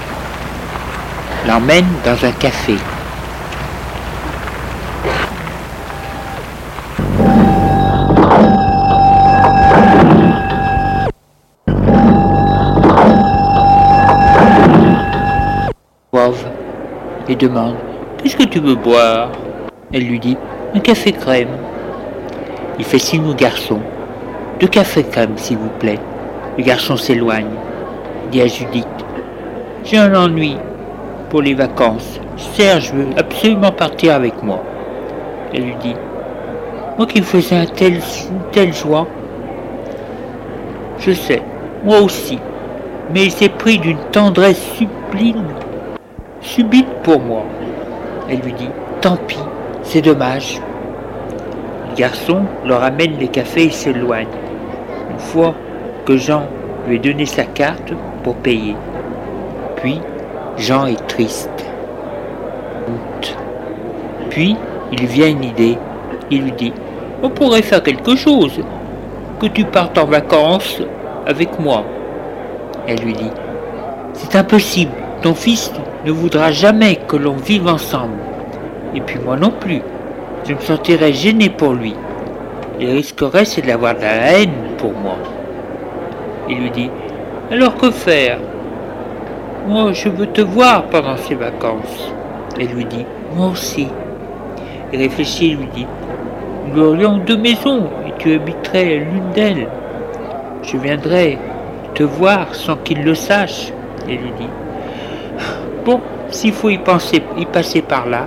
l'emmène 1.47 1.87
dans 2.05 2.27
un 2.27 2.33
café. 2.33 2.75
et 17.29 17.37
demande 17.37 17.77
Qu'est-ce 18.21 18.37
que 18.37 18.43
tu 18.43 18.59
veux 18.59 18.75
boire? 18.75 19.31
Elle 19.93 20.09
lui 20.09 20.19
dit 20.19 20.37
Un 20.75 20.81
café 20.81 21.13
crème. 21.13 21.57
Il 22.77 22.85
fait 22.85 22.99
signe 22.99 23.29
au 23.29 23.35
garçon 23.35 23.79
deux 24.61 24.69
cafés 24.69 25.05
crème, 25.05 25.39
s'il 25.39 25.57
vous 25.57 25.71
plaît. 25.79 25.99
Le 26.59 26.63
garçon 26.63 26.95
s'éloigne. 26.95 27.49
Dit 28.31 28.43
à 28.43 28.47
Judith. 28.47 28.87
J'ai 29.85 29.97
un 29.97 30.15
ennui 30.15 30.59
pour 31.31 31.41
les 31.41 31.55
vacances. 31.55 32.21
Serge 32.37 32.93
veut 32.93 33.07
absolument 33.17 33.73
partir 33.73 34.15
avec 34.15 34.43
moi. 34.43 34.63
Elle 35.55 35.63
lui 35.63 35.77
dit. 35.77 35.95
Moi 36.99 37.07
qui 37.07 37.23
faisais 37.23 37.57
un 37.57 37.65
tel, 37.65 37.95
une 37.95 38.51
telle 38.53 38.75
joie. 38.75 39.07
Je 40.99 41.13
sais, 41.13 41.43
moi 41.83 42.01
aussi. 42.01 42.39
Mais 43.15 43.25
il 43.25 43.31
s'est 43.31 43.49
pris 43.49 43.79
d'une 43.79 43.99
tendresse 44.13 44.61
sublime, 44.75 45.47
subite 46.43 46.89
pour 47.03 47.19
moi. 47.21 47.45
Elle 48.29 48.41
lui 48.41 48.53
dit. 48.53 48.69
Tant 49.01 49.17
pis, 49.17 49.39
c'est 49.83 50.03
dommage. 50.03 50.61
Le 51.89 51.97
garçon 51.97 52.43
leur 52.67 52.85
amène 52.85 53.17
les 53.19 53.29
cafés 53.29 53.65
et 53.65 53.71
s'éloigne 53.71 54.29
fois 55.21 55.55
que 56.05 56.17
Jean 56.17 56.43
lui 56.89 56.97
a 56.97 57.01
donné 57.01 57.27
sa 57.27 57.45
carte 57.45 57.93
pour 58.23 58.37
payer. 58.37 58.75
Puis, 59.77 60.01
Jean 60.57 60.87
est 60.87 61.07
triste. 61.07 61.51
Puis, 64.31 64.57
il 64.93 65.07
vient 65.07 65.29
une 65.29 65.45
idée. 65.45 65.79
Il 66.31 66.43
lui 66.43 66.53
dit, 66.53 66.73
on 67.23 67.31
pourrait 67.31 67.63
faire 67.63 67.83
quelque 67.83 68.17
chose, 68.17 68.61
que 69.41 69.47
tu 69.47 69.65
partes 69.65 69.99
en 69.99 70.07
vacances 70.07 70.81
avec 71.27 71.59
moi. 71.59 71.85
Elle 72.87 73.01
lui 73.01 73.13
dit, 73.13 73.31
c'est 74.15 74.37
impossible, 74.37 74.93
ton 75.23 75.35
fils 75.35 75.73
ne 76.05 76.13
voudra 76.13 76.51
jamais 76.51 76.97
que 76.97 77.17
l'on 77.17 77.35
vive 77.35 77.69
ensemble. 77.69 78.19
Et 78.95 79.01
puis 79.01 79.19
moi 79.19 79.37
non 79.37 79.51
plus. 79.51 79.83
Je 80.47 80.55
me 80.55 80.61
sentirais 80.61 81.13
gêné 81.13 81.51
pour 81.51 81.75
lui. 81.75 81.95
Il 82.81 82.91
risquerait 82.93 83.45
c'est 83.45 83.61
d'avoir 83.61 83.95
de 83.95 84.01
la 84.01 84.33
haine 84.33 84.75
pour 84.79 84.93
moi. 84.93 85.19
Il 86.49 86.61
lui 86.61 86.71
dit 86.71 86.91
Alors 87.51 87.77
que 87.77 87.91
faire? 87.91 88.39
Moi, 89.69 89.93
je 89.93 90.09
veux 90.09 90.27
te 90.27 90.41
voir 90.41 90.85
pendant 90.85 91.19
ces 91.19 91.35
vacances. 91.35 92.11
Elle 92.59 92.69
lui 92.69 92.87
dit 92.87 93.05
Moi 93.37 93.49
aussi. 93.49 93.87
Il 94.93 94.99
réfléchit 94.99 95.53
et 95.53 95.55
lui 95.57 95.69
dit 95.75 95.87
Nous 96.69 96.83
aurions 96.83 97.19
deux 97.19 97.37
maisons 97.37 97.85
et 98.07 98.13
tu 98.19 98.33
habiterais 98.33 98.97
l'une 98.97 99.31
d'elles. 99.35 99.69
Je 100.63 100.79
viendrai 100.79 101.39
te 101.95 102.03
voir 102.03 102.55
sans 102.55 102.77
qu'il 102.77 103.05
le 103.05 103.15
sache. 103.15 103.73
Elle 104.09 104.17
lui 104.17 104.33
dit 104.39 104.49
Bon, 105.85 106.01
s'il 106.31 106.53
faut 106.53 106.71
y, 106.71 106.79
penser, 106.79 107.23
y 107.37 107.45
passer 107.45 107.83
par 107.83 108.09
là, 108.09 108.27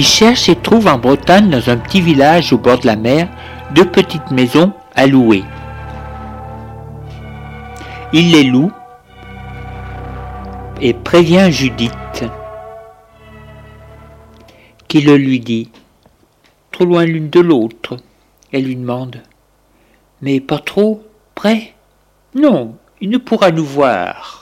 Il 0.00 0.06
cherche 0.06 0.48
et 0.48 0.56
trouve 0.56 0.86
en 0.86 0.96
Bretagne, 0.96 1.50
dans 1.50 1.68
un 1.68 1.76
petit 1.76 2.00
village 2.00 2.54
au 2.54 2.56
bord 2.56 2.78
de 2.78 2.86
la 2.86 2.96
mer, 2.96 3.28
deux 3.74 3.84
petites 3.84 4.30
maisons 4.30 4.72
à 4.94 5.06
louer. 5.06 5.44
Il 8.14 8.32
les 8.32 8.44
loue 8.44 8.72
et 10.80 10.94
prévient 10.94 11.48
Judith, 11.52 12.24
qui 14.88 15.02
le 15.02 15.18
lui 15.18 15.38
dit, 15.38 15.70
trop 16.70 16.86
loin 16.86 17.04
l'une 17.04 17.28
de 17.28 17.40
l'autre. 17.40 17.98
Elle 18.52 18.64
lui 18.64 18.76
demande 18.76 19.20
Mais 20.22 20.40
pas 20.40 20.60
trop 20.60 21.02
près? 21.34 21.74
Non, 22.34 22.74
il 23.02 23.10
ne 23.10 23.18
pourra 23.18 23.50
nous 23.50 23.66
voir. 23.66 24.39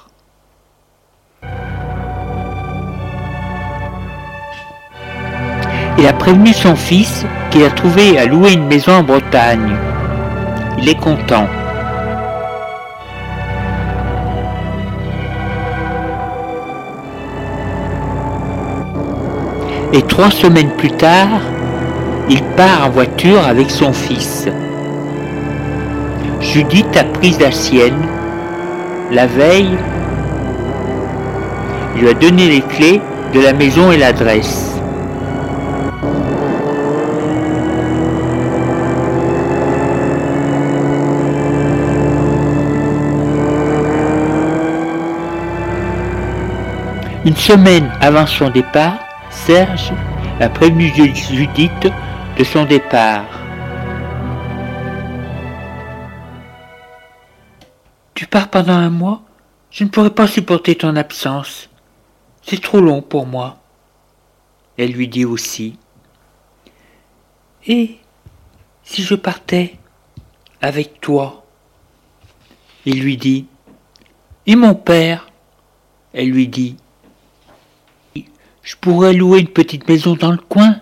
Il 5.98 6.06
a 6.06 6.12
prévenu 6.12 6.52
son 6.52 6.76
fils 6.76 7.26
qu'il 7.50 7.64
a 7.64 7.70
trouvé 7.70 8.18
à 8.18 8.26
louer 8.26 8.52
une 8.52 8.68
maison 8.68 8.92
en 8.92 9.02
Bretagne. 9.02 9.74
Il 10.78 10.88
est 10.88 10.94
content. 10.94 11.48
Et 19.92 20.02
trois 20.02 20.30
semaines 20.30 20.70
plus 20.76 20.92
tard, 20.92 21.40
il 22.30 22.42
part 22.56 22.86
en 22.86 22.90
voiture 22.90 23.44
avec 23.44 23.68
son 23.68 23.92
fils. 23.92 24.46
Judith 26.40 26.96
a 26.96 27.04
pris 27.04 27.36
la 27.40 27.50
sienne. 27.50 28.06
La 29.10 29.26
veille, 29.26 29.76
il 31.96 32.02
lui 32.02 32.08
a 32.08 32.14
donné 32.14 32.48
les 32.48 32.60
clés 32.60 33.00
de 33.34 33.40
la 33.40 33.52
maison 33.52 33.90
et 33.90 33.96
l'adresse. 33.96 34.77
Une 47.28 47.36
semaine 47.36 47.92
avant 48.00 48.26
son 48.26 48.48
départ, 48.48 48.98
Serge 49.28 49.92
a 50.40 50.48
prévenu 50.48 50.90
Judith 51.14 51.86
de 52.38 52.42
son 52.42 52.64
départ. 52.64 53.26
Tu 58.14 58.26
pars 58.26 58.48
pendant 58.48 58.72
un 58.72 58.88
mois 58.88 59.20
Je 59.70 59.84
ne 59.84 59.90
pourrai 59.90 60.08
pas 60.08 60.26
supporter 60.26 60.74
ton 60.74 60.96
absence. 60.96 61.68
C'est 62.40 62.62
trop 62.62 62.80
long 62.80 63.02
pour 63.02 63.26
moi. 63.26 63.58
Elle 64.78 64.92
lui 64.92 65.06
dit 65.06 65.26
aussi. 65.26 65.78
Et 67.66 67.98
si 68.84 69.02
je 69.02 69.14
partais 69.14 69.74
avec 70.62 71.02
toi? 71.02 71.44
Il 72.86 73.02
lui 73.02 73.18
dit. 73.18 73.44
Et 74.46 74.56
mon 74.56 74.74
père? 74.74 75.28
Elle 76.14 76.30
lui 76.30 76.48
dit. 76.48 76.78
Je 78.68 78.76
pourrais 78.76 79.14
louer 79.14 79.40
une 79.40 79.48
petite 79.48 79.88
maison 79.88 80.14
dans 80.14 80.30
le 80.30 80.36
coin, 80.36 80.76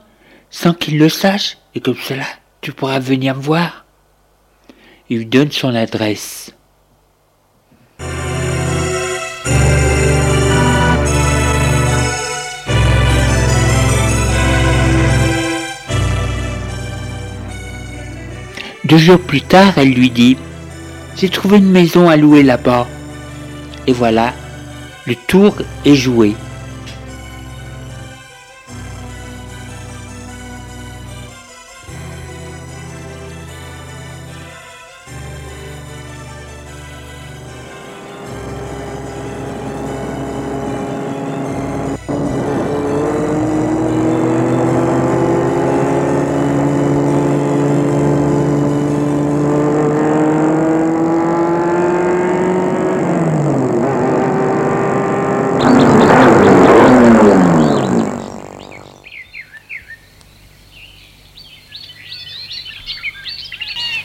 sans 0.50 0.74
qu'il 0.74 0.98
le 0.98 1.08
sache, 1.08 1.56
et 1.72 1.80
comme 1.80 1.94
cela, 1.94 2.24
tu 2.60 2.72
pourras 2.72 2.98
venir 2.98 3.36
me 3.36 3.40
voir. 3.40 3.84
Il 5.08 5.18
lui 5.18 5.26
donne 5.26 5.52
son 5.52 5.72
adresse. 5.72 6.52
Deux 18.82 18.98
jours 18.98 19.20
plus 19.20 19.42
tard, 19.42 19.78
elle 19.78 19.92
lui 19.92 20.10
dit 20.10 20.36
J'ai 21.16 21.28
trouvé 21.28 21.58
une 21.58 21.70
maison 21.70 22.08
à 22.08 22.16
louer 22.16 22.42
là-bas. 22.42 22.88
Et 23.86 23.92
voilà, 23.92 24.34
le 25.06 25.14
tour 25.14 25.54
est 25.84 25.94
joué. 25.94 26.34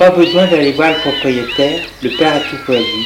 Pas 0.01 0.09
besoin 0.09 0.47
d'aller 0.47 0.71
voir 0.71 0.93
le 0.93 0.99
propriétaire, 1.11 1.79
le 2.01 2.09
père 2.17 2.33
a 2.33 2.39
tout 2.39 2.57
prévu. 2.63 3.05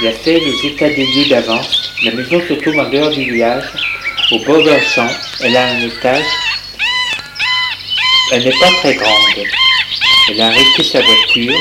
Il 0.00 0.06
a 0.06 0.12
fait 0.12 0.40
les 0.40 0.66
états 0.66 0.88
des 0.88 1.04
lieux 1.04 1.28
d'avance. 1.28 1.92
La 2.06 2.12
maison 2.12 2.40
se 2.48 2.54
trouve 2.54 2.78
en 2.78 2.88
dehors 2.88 3.10
du 3.10 3.30
village, 3.30 3.64
au 4.30 4.38
bord 4.38 4.64
d'un 4.64 4.80
champ. 4.80 5.10
Elle 5.44 5.54
a 5.54 5.66
un 5.66 5.82
étage. 5.82 6.24
Elle 8.32 8.44
n'est 8.44 8.58
pas 8.58 8.70
très 8.80 8.94
grande. 8.94 9.46
Elle 10.30 10.40
a 10.40 10.46
arrêté 10.46 10.82
sa 10.82 11.02
voiture 11.02 11.54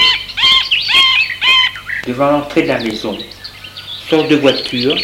devant 2.08 2.32
l'entrée 2.32 2.62
de 2.62 2.70
la 2.70 2.80
maison. 2.80 3.18
Sort 4.10 4.26
de 4.30 4.38
voiture. 4.38 4.96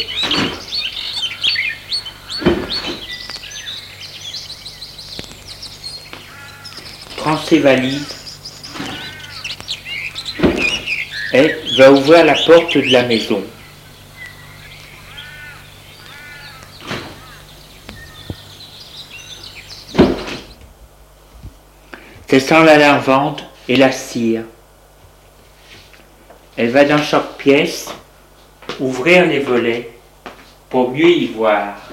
Prend 7.17 7.37
ses 7.39 7.59
valises 7.59 8.17
et 11.33 11.55
va 11.77 11.91
ouvrir 11.91 12.25
la 12.25 12.33
porte 12.33 12.75
de 12.75 12.91
la 12.91 13.03
maison. 13.03 13.43
C'est 22.27 22.39
sent 22.41 22.65
la 22.65 22.77
lavande 22.77 23.41
et 23.69 23.77
la 23.77 23.91
cire. 23.91 24.43
Elle 26.57 26.71
va 26.71 26.83
dans 26.83 27.01
chaque 27.01 27.37
pièce 27.37 27.89
ouvrir 28.79 29.25
les 29.25 29.39
volets 29.39 29.91
pour 30.69 30.91
mieux 30.91 31.09
y 31.09 31.27
voir. 31.27 31.86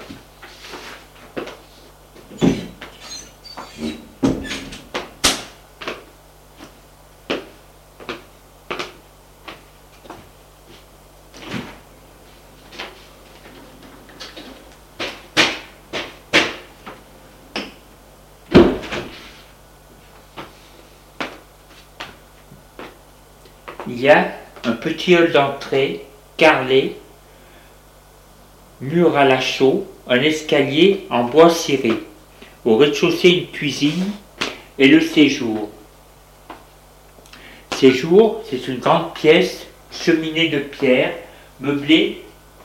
Il 23.94 24.00
y 24.00 24.08
a 24.08 24.26
un 24.64 24.72
petit 24.72 25.14
hall 25.14 25.30
d'entrée 25.30 26.04
carrelé, 26.36 26.96
mur 28.80 29.16
à 29.16 29.24
la 29.24 29.40
chaux, 29.40 29.86
un 30.08 30.20
escalier 30.20 31.06
en 31.10 31.24
bois 31.24 31.48
ciré. 31.48 31.92
Au 32.64 32.76
rez-de-chaussée, 32.76 33.28
une 33.28 33.46
cuisine 33.46 34.10
et 34.80 34.88
le 34.88 35.00
séjour. 35.00 35.68
Séjour, 37.76 38.42
c'est 38.50 38.66
une 38.66 38.78
grande 38.78 39.14
pièce, 39.14 39.68
cheminée 39.92 40.48
de 40.48 40.58
pierre, 40.58 41.12
meublée 41.60 42.22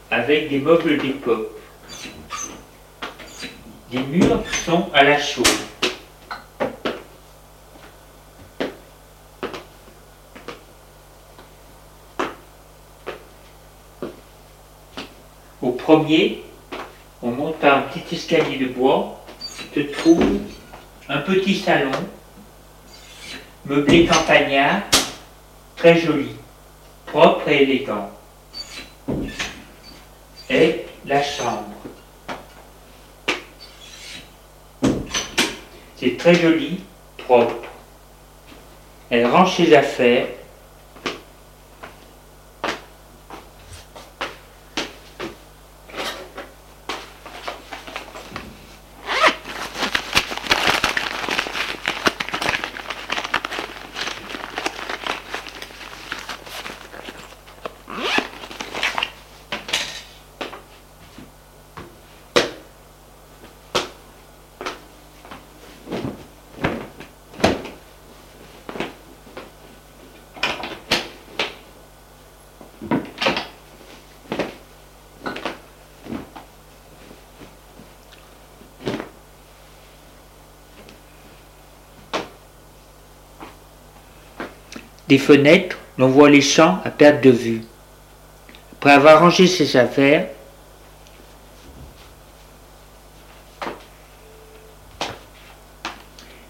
avec 0.10 0.50
des 0.50 0.58
meubles 0.58 0.98
d'époque. 0.98 1.52
Les 3.92 4.00
murs 4.00 4.42
sont 4.66 4.90
à 4.96 5.04
la 5.04 5.20
chaux. 5.20 5.44
Au 15.62 15.72
on 17.22 17.32
monte 17.32 17.64
un 17.64 17.82
petit 17.82 18.16
escalier 18.16 18.58
de 18.58 18.68
bois, 18.68 19.24
se 19.76 19.80
trouve 19.82 20.40
un 21.08 21.20
petit 21.20 21.56
salon, 21.56 21.92
meublé 23.66 24.06
campagnard, 24.06 24.82
très 25.76 26.00
joli, 26.00 26.32
propre 27.06 27.48
et 27.50 27.64
élégant. 27.64 28.10
Et 30.50 30.86
la 31.06 31.22
chambre. 31.22 31.66
C'est 35.96 36.18
très 36.18 36.34
joli, 36.34 36.80
propre. 37.18 37.68
Elle 39.12 39.28
range 39.28 39.58
ses 39.58 39.76
affaires, 39.76 40.28
Des 85.10 85.18
fenêtres, 85.18 85.76
l'on 85.98 86.10
voit 86.10 86.30
les 86.30 86.40
champs 86.40 86.80
à 86.86 86.92
perte 86.92 87.24
de 87.24 87.32
vue. 87.32 87.64
Après 88.74 88.92
avoir 88.92 89.22
rangé 89.22 89.48
ses 89.48 89.76
affaires, 89.76 90.28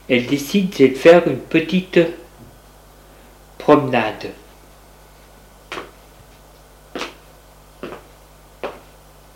elle 0.10 0.28
décide 0.28 0.76
de 0.78 0.93
faire 0.93 1.26
une 1.26 1.39
petite 1.39 2.01
promenade. 3.57 4.34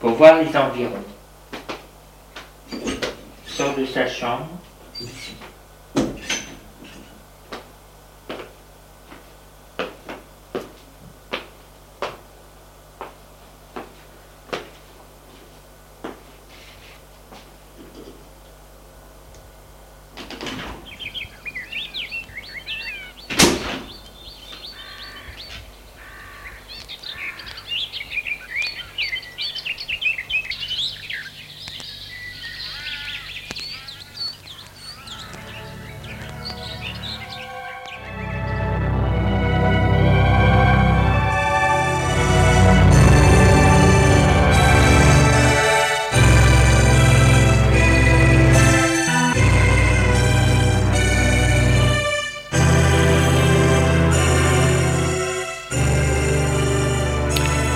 Pour 0.01 0.11
voir 0.15 0.41
les 0.41 0.57
environs. 0.57 0.91
Sort 3.47 3.73
de 3.77 3.85
sa 3.85 4.05
chambre. 4.05 4.49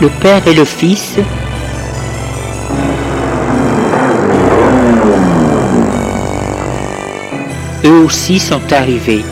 Le 0.08 0.20
Père 0.22 0.48
et 0.48 0.54
le 0.54 0.64
Fils, 0.64 1.18
eux 7.84 8.00
aussi 8.06 8.40
sont 8.40 8.62
arrivés. 8.72 9.26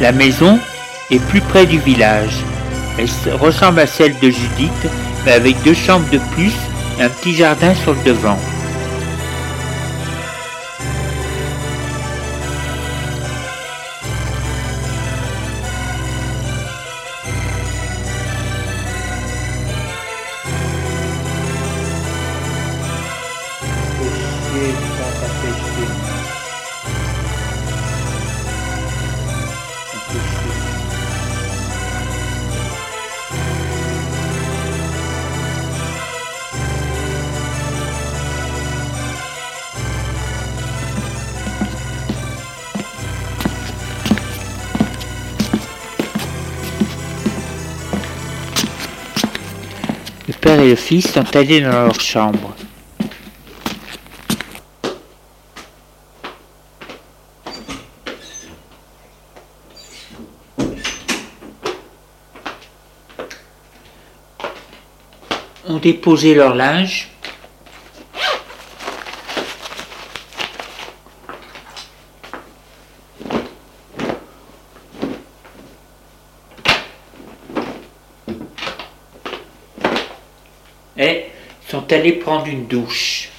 La 0.00 0.10
maison 0.10 0.58
est 1.12 1.20
plus 1.26 1.40
près 1.40 1.66
du 1.66 1.78
village. 1.78 2.42
Elle 2.98 3.34
ressemble 3.34 3.78
à 3.78 3.86
celle 3.86 4.18
de 4.18 4.30
Judith, 4.30 4.88
mais 5.24 5.32
avec 5.32 5.62
deux 5.62 5.74
chambres 5.74 6.10
de 6.10 6.18
plus 6.32 6.54
et 6.98 7.04
un 7.04 7.08
petit 7.08 7.34
jardin 7.34 7.74
sur 7.76 7.92
le 7.92 8.02
devant. 8.04 8.38
Fils 50.76 51.12
sont 51.12 51.36
allés 51.36 51.60
dans 51.60 51.70
leur 51.86 52.00
chambre. 52.00 52.54
ont 65.70 65.78
déposé 65.78 66.34
leur 66.34 66.54
linge. 66.54 67.08
Et 80.96 81.26
sont 81.68 81.79
allés 81.92 82.12
prendre 82.12 82.46
une 82.46 82.66
douche. 82.66 83.30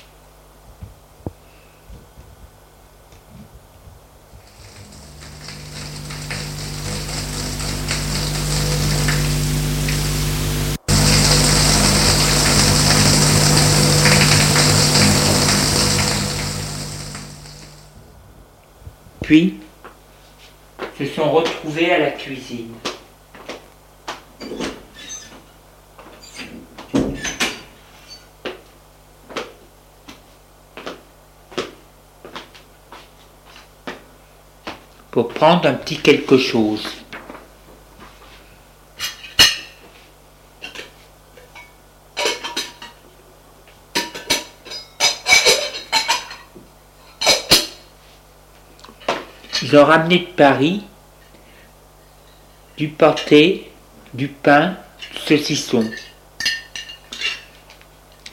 Puis, 19.22 19.60
se 20.98 21.06
sont 21.06 21.32
retrouvés 21.32 21.92
à 21.92 22.00
la 22.00 22.12
cuisine. 22.12 22.74
pour 35.12 35.31
prendre 35.42 35.68
un 35.68 35.74
petit 35.74 35.98
quelque 35.98 36.38
chose. 36.38 36.88
Ils 49.64 49.76
ont 49.76 49.84
ramené 49.84 50.20
de 50.20 50.26
Paris 50.26 50.84
du 52.78 52.90
pâté, 52.90 53.72
du 54.14 54.28
pain, 54.28 54.76
du 55.00 55.18
saucisson. 55.18 55.90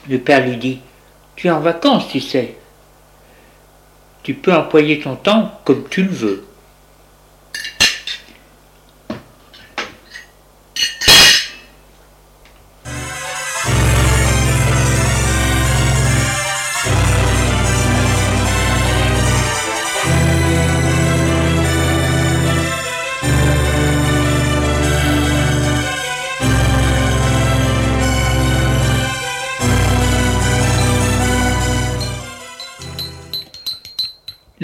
Le 0.07 0.19
père 0.19 0.45
lui 0.45 0.57
dit, 0.57 0.79
tu 1.35 1.47
es 1.47 1.49
en 1.49 1.59
vacances, 1.59 2.07
tu 2.09 2.19
sais. 2.19 2.55
Tu 4.21 4.35
peux 4.35 4.53
employer 4.53 4.99
ton 4.99 5.15
temps 5.15 5.59
comme 5.65 5.89
tu 5.89 6.03
le 6.03 6.11
veux. 6.11 6.49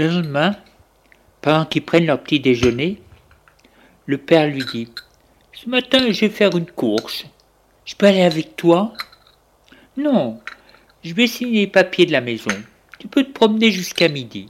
Lendemain, 0.08 0.56
pendant 1.42 1.66
qu'ils 1.66 1.86
prennent 1.86 2.06
leur 2.06 2.22
petit 2.22 2.40
déjeuner, 2.40 3.02
le 4.06 4.18
père 4.18 4.48
lui 4.48 4.64
dit 4.72 4.90
Ce 5.54 5.70
matin, 5.70 6.12
je 6.12 6.22
vais 6.22 6.30
faire 6.30 6.56
une 6.56 6.70
course. 6.70 7.26
Je 7.86 7.96
peux 7.96 8.08
aller 8.08 8.24
avec 8.24 8.56
toi 8.56 8.94
Non, 9.98 10.40
je 11.04 11.14
vais 11.14 11.28
signer 11.28 11.62
les 11.62 11.68
papiers 11.68 12.06
de 12.06 12.12
la 12.12 12.22
maison. 12.22 12.52
Tu 13.00 13.08
peux 13.08 13.24
te 13.24 13.32
promener 13.32 13.72
jusqu'à 13.72 14.10
midi. 14.10 14.50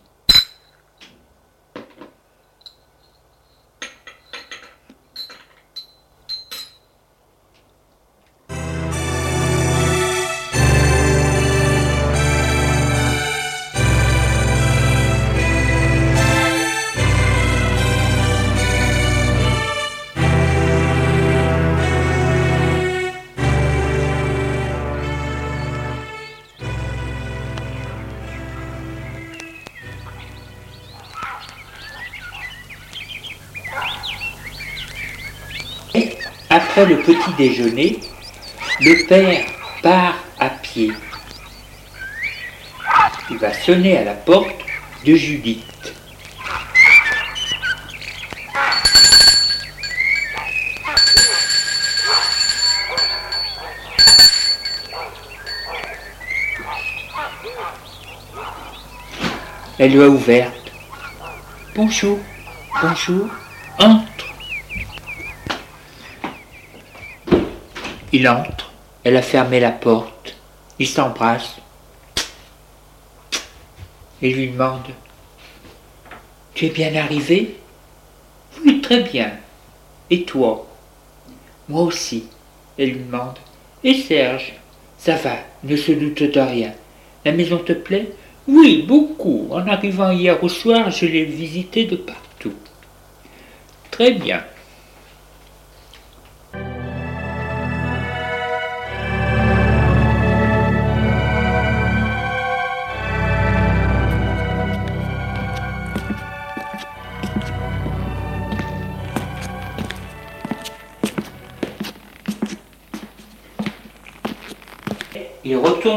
Après 36.78 36.94
le 36.94 37.00
petit 37.04 37.32
déjeuner, 37.38 38.02
le 38.82 39.08
père 39.08 39.46
part 39.82 40.16
à 40.38 40.50
pied. 40.50 40.92
Il 43.30 43.38
va 43.38 43.54
sonner 43.54 43.98
à 43.98 44.04
la 44.04 44.12
porte 44.12 44.50
de 45.06 45.16
Judith. 45.16 45.64
Elle 59.80 59.94
lui 59.94 60.04
a 60.04 60.10
ouverte. 60.10 60.74
Bonjour, 61.74 62.20
bonjour, 62.82 63.30
entre. 63.80 64.35
Il 68.18 68.30
entre, 68.30 68.72
elle 69.04 69.18
a 69.18 69.22
fermé 69.22 69.60
la 69.60 69.72
porte, 69.72 70.38
il 70.80 70.88
s'embrasse 70.88 71.58
et 74.22 74.32
lui 74.32 74.48
demande 74.52 74.88
Tu 76.54 76.68
es 76.68 76.70
bien 76.70 76.96
arrivé? 76.96 77.58
Oui, 78.64 78.80
très 78.80 79.02
bien. 79.02 79.34
Et 80.10 80.24
toi? 80.24 80.66
Moi 81.68 81.82
aussi. 81.82 82.28
Elle 82.78 82.92
lui 82.92 83.00
demande 83.00 83.38
Et 83.84 83.96
Serge? 83.96 84.54
Ça 84.98 85.18
va, 85.18 85.36
ne 85.66 85.76
se 85.76 85.92
doute 85.92 86.24
de 86.24 86.40
rien. 86.40 86.72
La 87.26 87.34
maison 87.34 87.58
te 87.58 87.74
plaît? 87.74 88.14
Oui, 88.48 88.86
beaucoup. 88.88 89.50
En 89.52 89.68
arrivant 89.68 90.12
hier 90.12 90.42
au 90.42 90.48
soir, 90.48 90.90
je 90.90 91.06
l'ai 91.06 91.26
visité 91.26 91.84
de 91.84 91.98
partout. 91.98 92.54
Très 93.92 94.12
bien. 94.14 94.42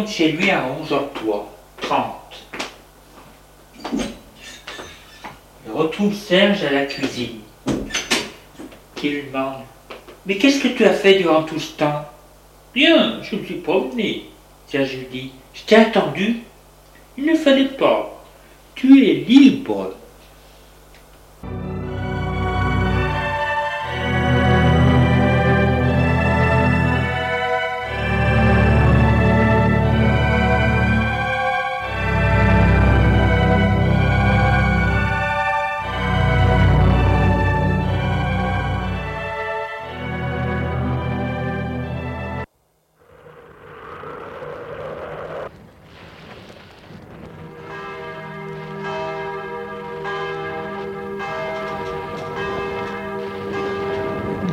Chez 0.06 0.32
lui 0.32 0.50
à 0.50 0.64
11h30. 0.82 1.44
30. 1.80 2.04
retrouve 5.72 6.12
Serge 6.12 6.62
à 6.64 6.70
la 6.70 6.84
cuisine, 6.84 7.40
qui 8.96 9.08
lui 9.08 9.22
demande 9.22 9.62
Mais 10.26 10.36
qu'est-ce 10.36 10.60
que 10.60 10.68
tu 10.68 10.84
as 10.84 10.92
fait 10.92 11.18
durant 11.18 11.44
tout 11.44 11.58
ce 11.58 11.72
temps? 11.72 12.04
Bien, 12.74 13.22
je 13.22 13.36
me 13.36 13.44
suis 13.44 13.54
promené. 13.54 14.24
Serge 14.66 14.94
lui 14.94 15.06
dit 15.10 15.30
Je 15.54 15.62
t'ai 15.62 15.76
attendu. 15.76 16.40
Il 17.16 17.24
ne 17.24 17.34
fallait 17.34 17.64
pas. 17.64 18.22
Tu 18.74 19.08
es 19.08 19.14
libre. 19.14 19.94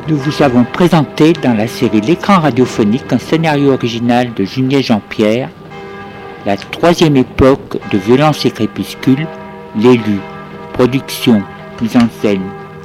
Nous 0.07 0.17
vous 0.17 0.43
avons 0.43 0.63
présenté 0.63 1.33
dans 1.33 1.53
la 1.53 1.67
série 1.67 2.01
L'écran 2.01 2.39
radiophonique 2.39 3.11
un 3.11 3.17
scénario 3.17 3.73
original 3.73 4.33
de 4.35 4.43
Junier 4.43 4.83
Jean-Pierre, 4.83 5.49
la 6.45 6.57
troisième 6.57 7.17
époque 7.17 7.77
de 7.91 7.97
Violence 7.97 8.45
et 8.45 8.51
Crépuscule, 8.51 9.27
l'élu, 9.75 10.19
production, 10.73 11.41
mise 11.81 11.97
en 11.97 12.07
scène, 12.21 12.43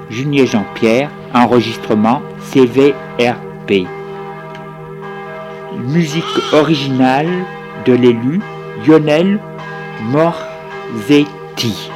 Junier 0.09 0.47
Jean-Pierre, 0.47 1.11
enregistrement 1.35 2.23
CVRP. 2.53 3.87
Musique 5.89 6.25
originale 6.53 7.45
de 7.85 7.93
l'élu, 7.93 8.41
Lionel 8.87 9.39
Morzetti. 10.05 11.91